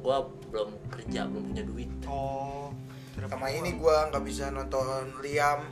[0.00, 0.16] Gua
[0.56, 1.90] belum kerja, belum punya duit.
[2.08, 2.72] oh
[3.28, 5.68] Sama ini gua nggak bisa nonton Liam.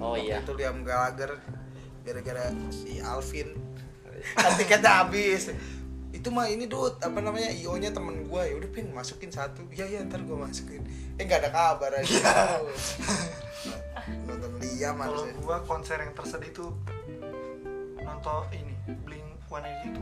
[0.00, 0.40] Oh Waktu iya.
[0.40, 1.36] Itu Liam Gallagher
[2.08, 3.52] gara-gara si Alvin.
[4.40, 5.52] Kan tiketnya habis.
[6.08, 9.68] Itu mah ini dud apa namanya IO-nya temen gua ya udah pin masukin satu.
[9.68, 10.80] Iya iya ntar gua masukin.
[11.20, 12.56] Eh nggak ada kabar aja.
[14.28, 16.72] nonton Liam kalau gue konser yang tersedih tuh
[18.00, 20.00] nonton ini Blink One itu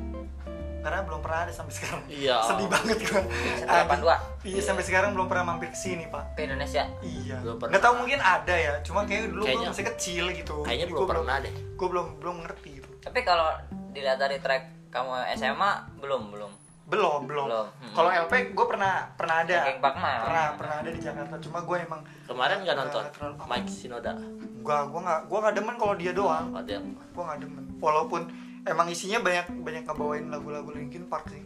[0.86, 2.38] karena belum pernah ada sampai sekarang Iya.
[2.46, 3.20] sedih banget gue
[3.66, 4.46] 182.
[4.46, 6.86] iya sampai sekarang belum pernah mampir ke sini pak Ke Indonesia.
[7.00, 7.70] iya Belum pernah.
[7.72, 11.08] nggak tahu mungkin ada ya cuma kayak dulu Kayaknya- masih kecil gitu Kayaknya belum gua
[11.10, 11.52] pernah deh.
[11.52, 13.50] gue belum belum ngerti gitu Tapi kalau
[13.90, 16.52] dilihat dari track kamu SMA belum belum.
[16.86, 17.66] belum belum Belum.
[17.66, 17.92] Hmm.
[17.92, 20.22] kalau LP gue pernah pernah ada King Park mah.
[20.22, 24.14] pernah pernah ada di Jakarta cuma gue emang Kemarin nggak nonton terlalu- Mike Shinoda.
[24.56, 26.78] gue gue nggak gue nggak demen kalau dia doang Oh, gue
[27.20, 28.22] nggak demen walaupun
[28.66, 31.42] emang isinya banyak banyak ngebawain lagu-lagu Linkin Park sih.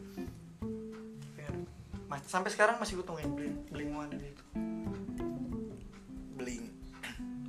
[1.37, 1.51] Ya.
[2.09, 4.45] Mas- sampai sekarang masih gue tungguin bling bling one itu
[6.35, 6.65] bling.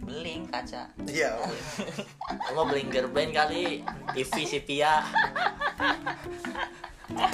[0.03, 0.91] Beling kaca.
[1.07, 1.39] Iya.
[2.51, 3.79] Kamu blinger band kali.
[4.11, 5.07] TV Sepia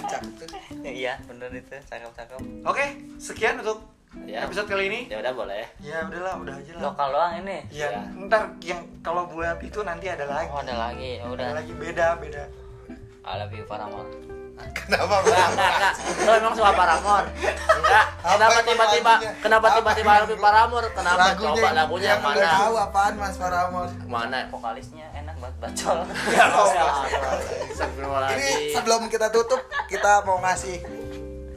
[0.07, 0.47] cakep tuh.
[0.81, 1.77] Iya bener itu.
[1.85, 2.41] Cakep cakep.
[2.65, 2.85] Oke
[3.17, 4.43] sekian untuk Ya.
[4.43, 7.87] episode kali ini Ya udah boleh ya udahlah udah aja lah lokal doang ini ya
[7.89, 8.01] Ya.
[8.25, 11.71] ntar yang kalau buat itu nanti ada lagi oh ada lagi ya ada udah lagi
[11.73, 12.43] beda beda
[13.23, 14.07] I love you Paramore
[14.73, 15.93] kenapa Enggak, enggak, enggak.
[16.17, 17.27] Lo emang suka Paramore?
[17.77, 18.05] Enggak.
[18.17, 19.31] Kenapa tiba-tiba lagunya?
[19.37, 20.87] kenapa Apa tiba-tiba lebih Paramore?
[20.89, 22.47] Kenapa coba lagunya yang mana?
[22.57, 24.39] tahu apaan mas Paramore Mana?
[24.49, 25.97] vokalisnya enak banget bacol
[26.33, 26.45] Ya
[28.33, 30.81] ini sebelum kita tutup kita mau ngasih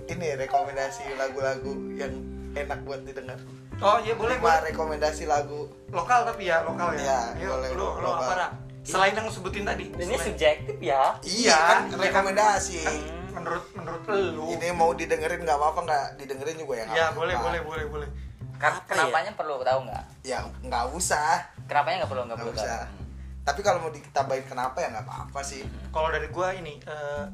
[0.07, 2.13] ini rekomendasi lagu-lagu yang
[2.53, 3.39] enak buat didengar.
[3.79, 4.61] Oh iya boleh lima boleh.
[4.69, 5.71] rekomendasi lagu.
[5.89, 8.21] Lokal tapi ya lokal ya, Iya, Yuk, boleh, lu lokal.
[8.21, 8.49] apa Ra?
[8.81, 9.85] selain yang sebutin tadi.
[9.89, 11.03] Ini selain- subjektif ya.
[11.21, 12.81] Iya kan rekomendasi.
[12.83, 12.97] Kan
[13.33, 14.45] menurut menurut lu.
[14.53, 17.17] Ini mau didengerin nggak apa-apa nggak didengerin juga ya ya apa-apa.
[17.17, 18.09] boleh boleh boleh boleh.
[18.57, 20.05] Kan- Apa kenapanya perlu tahu nggak?
[20.23, 21.49] Ya nggak usah.
[21.65, 22.83] Kenapanya nggak perlu nggak perlu tahu usah.
[22.85, 22.99] Hmm.
[23.41, 25.65] tapi kalau mau ditambahin kenapa ya nggak apa-apa sih.
[25.89, 27.25] Kalau dari gua ini eh,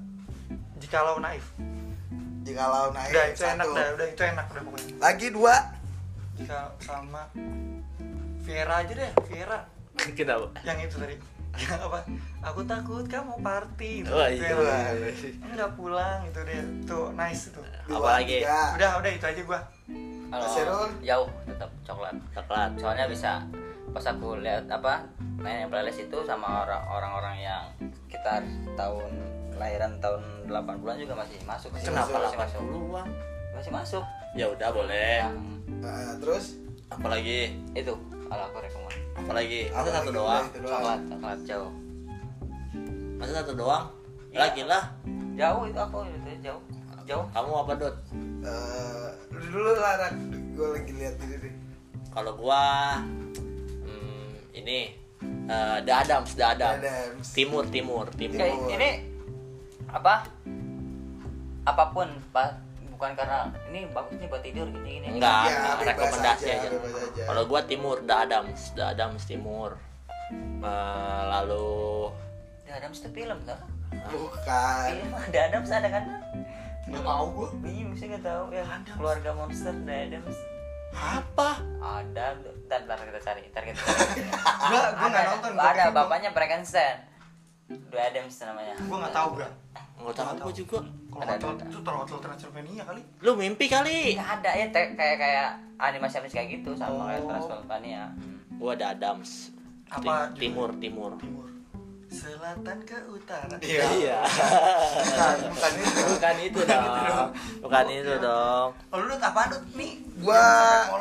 [0.77, 1.43] jikalau naif
[2.47, 5.55] jikalau naik udah itu enak dah udah itu enak udah pokoknya lagi dua
[6.37, 7.23] jika sama
[8.41, 9.59] Viera aja deh Viera
[9.97, 10.47] Kenapa?
[10.63, 11.17] yang itu tadi
[11.57, 12.01] yang apa
[12.45, 14.57] aku takut kamu party itu Wah, Itu itu.
[14.61, 18.39] yang- enggak pulang itu deh tuh nice itu Apa lagi?
[18.39, 18.77] tiga.
[18.77, 19.61] udah udah itu aja gua
[20.27, 20.89] kalau Herul?
[21.01, 22.71] jauh tetap coklat Coklat.
[22.77, 23.33] soalnya bisa
[23.91, 27.65] pas aku lihat apa main yang playlist itu sama orang orang-orang yang
[28.07, 28.45] kita
[28.77, 29.11] tahun
[29.57, 33.09] kelahiran tahun 80-an juga masih masuk masih Kenapa masuk, masih masuk 80-an?
[33.51, 34.05] masih masuk
[34.37, 35.25] Ya udah boleh.
[35.81, 37.57] Nah, terus Apalagi?
[37.73, 37.93] itu
[38.29, 39.61] kalau aku rekomend Apalagi?
[39.69, 40.45] Apa Masa satu doang?
[40.53, 41.73] Coklat coklat jauh
[43.17, 43.85] Masa satu doang?
[44.29, 44.39] Iya.
[44.45, 44.85] Lagi lah.
[45.33, 46.61] jauh itu aku itu jauh
[47.03, 47.97] jauh Kamu apa Dot?
[48.45, 51.53] Eh, lu dulu lah gue lagi lihat ini deh
[52.09, 53.01] Kalau gua
[53.85, 54.93] hmm, ini
[55.49, 56.81] eh, The Adams, The Adams.
[56.81, 57.27] Adams.
[57.33, 58.37] Timur, timur, timur.
[58.37, 58.71] kayak Timur.
[58.73, 58.91] ini
[59.97, 60.15] apa?
[61.65, 62.61] Apa pun pak.
[62.97, 65.07] Bukan karena ini bagus nih buat tidur gini gini.
[65.17, 66.69] Enggak, Ya, bebas rekomendasi aja, aja.
[66.73, 67.23] aja.
[67.29, 69.77] Kalau gua timur, The Adams, The Adams timur.
[70.59, 72.09] Eh, lalu
[72.67, 73.61] ada Adams itu film tuh
[74.11, 74.89] bukan.
[74.91, 76.05] Film ada Adams ada kan?
[76.89, 77.49] Nggak tahu gua.
[77.63, 78.43] Iya, mesti nggak tahu.
[78.51, 80.37] Yang keluarga monster The Adams.
[80.97, 81.51] Apa?
[81.77, 82.27] ada.
[82.67, 84.21] Ntar, ntar kita cari ntar kita cari.
[84.73, 86.97] Gua gua nggak nonton gua ada bapaknya Frankenstein.
[87.69, 88.75] The Adams namanya.
[88.83, 89.49] Gua nggak tahu gua
[89.97, 90.79] Nggak tahu gua juga.
[91.09, 91.65] kalau Ada, hotel ada.
[91.67, 93.99] itu terlalu hotel Transylvania kali Lu mimpi kali.
[94.13, 97.29] Nggak ada ya te- kayak kayak animasi animasi kayak gitu sama kayak Oh.
[97.31, 98.03] Transylvania
[98.55, 99.53] Gua ada Adams.
[99.87, 101.13] Apa Tim- timur, timur.
[101.17, 101.47] timur
[102.07, 104.19] selatan ke utara iya Iya.
[104.97, 107.29] bukan bukan itu Bukan itu dong.
[107.61, 108.69] Bukan itu dong.
[108.89, 109.63] Oh, lu apa Dut?
[109.75, 110.43] nih gua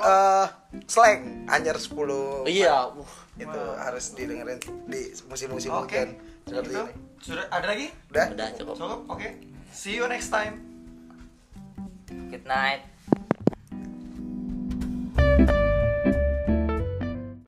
[0.01, 0.47] eh
[0.83, 2.89] slang anjar 10 Iya.
[2.89, 3.05] Uh,
[3.37, 6.83] itu harus didengerin di musim-musim oke weekend seperti Gitu.
[6.83, 6.93] ini
[7.25, 7.89] sudah ada lagi?
[8.13, 8.25] Udah.
[8.37, 8.75] Udah cukup.
[8.77, 9.29] cukup oke.
[9.73, 10.61] See you next time.
[12.29, 12.94] Good night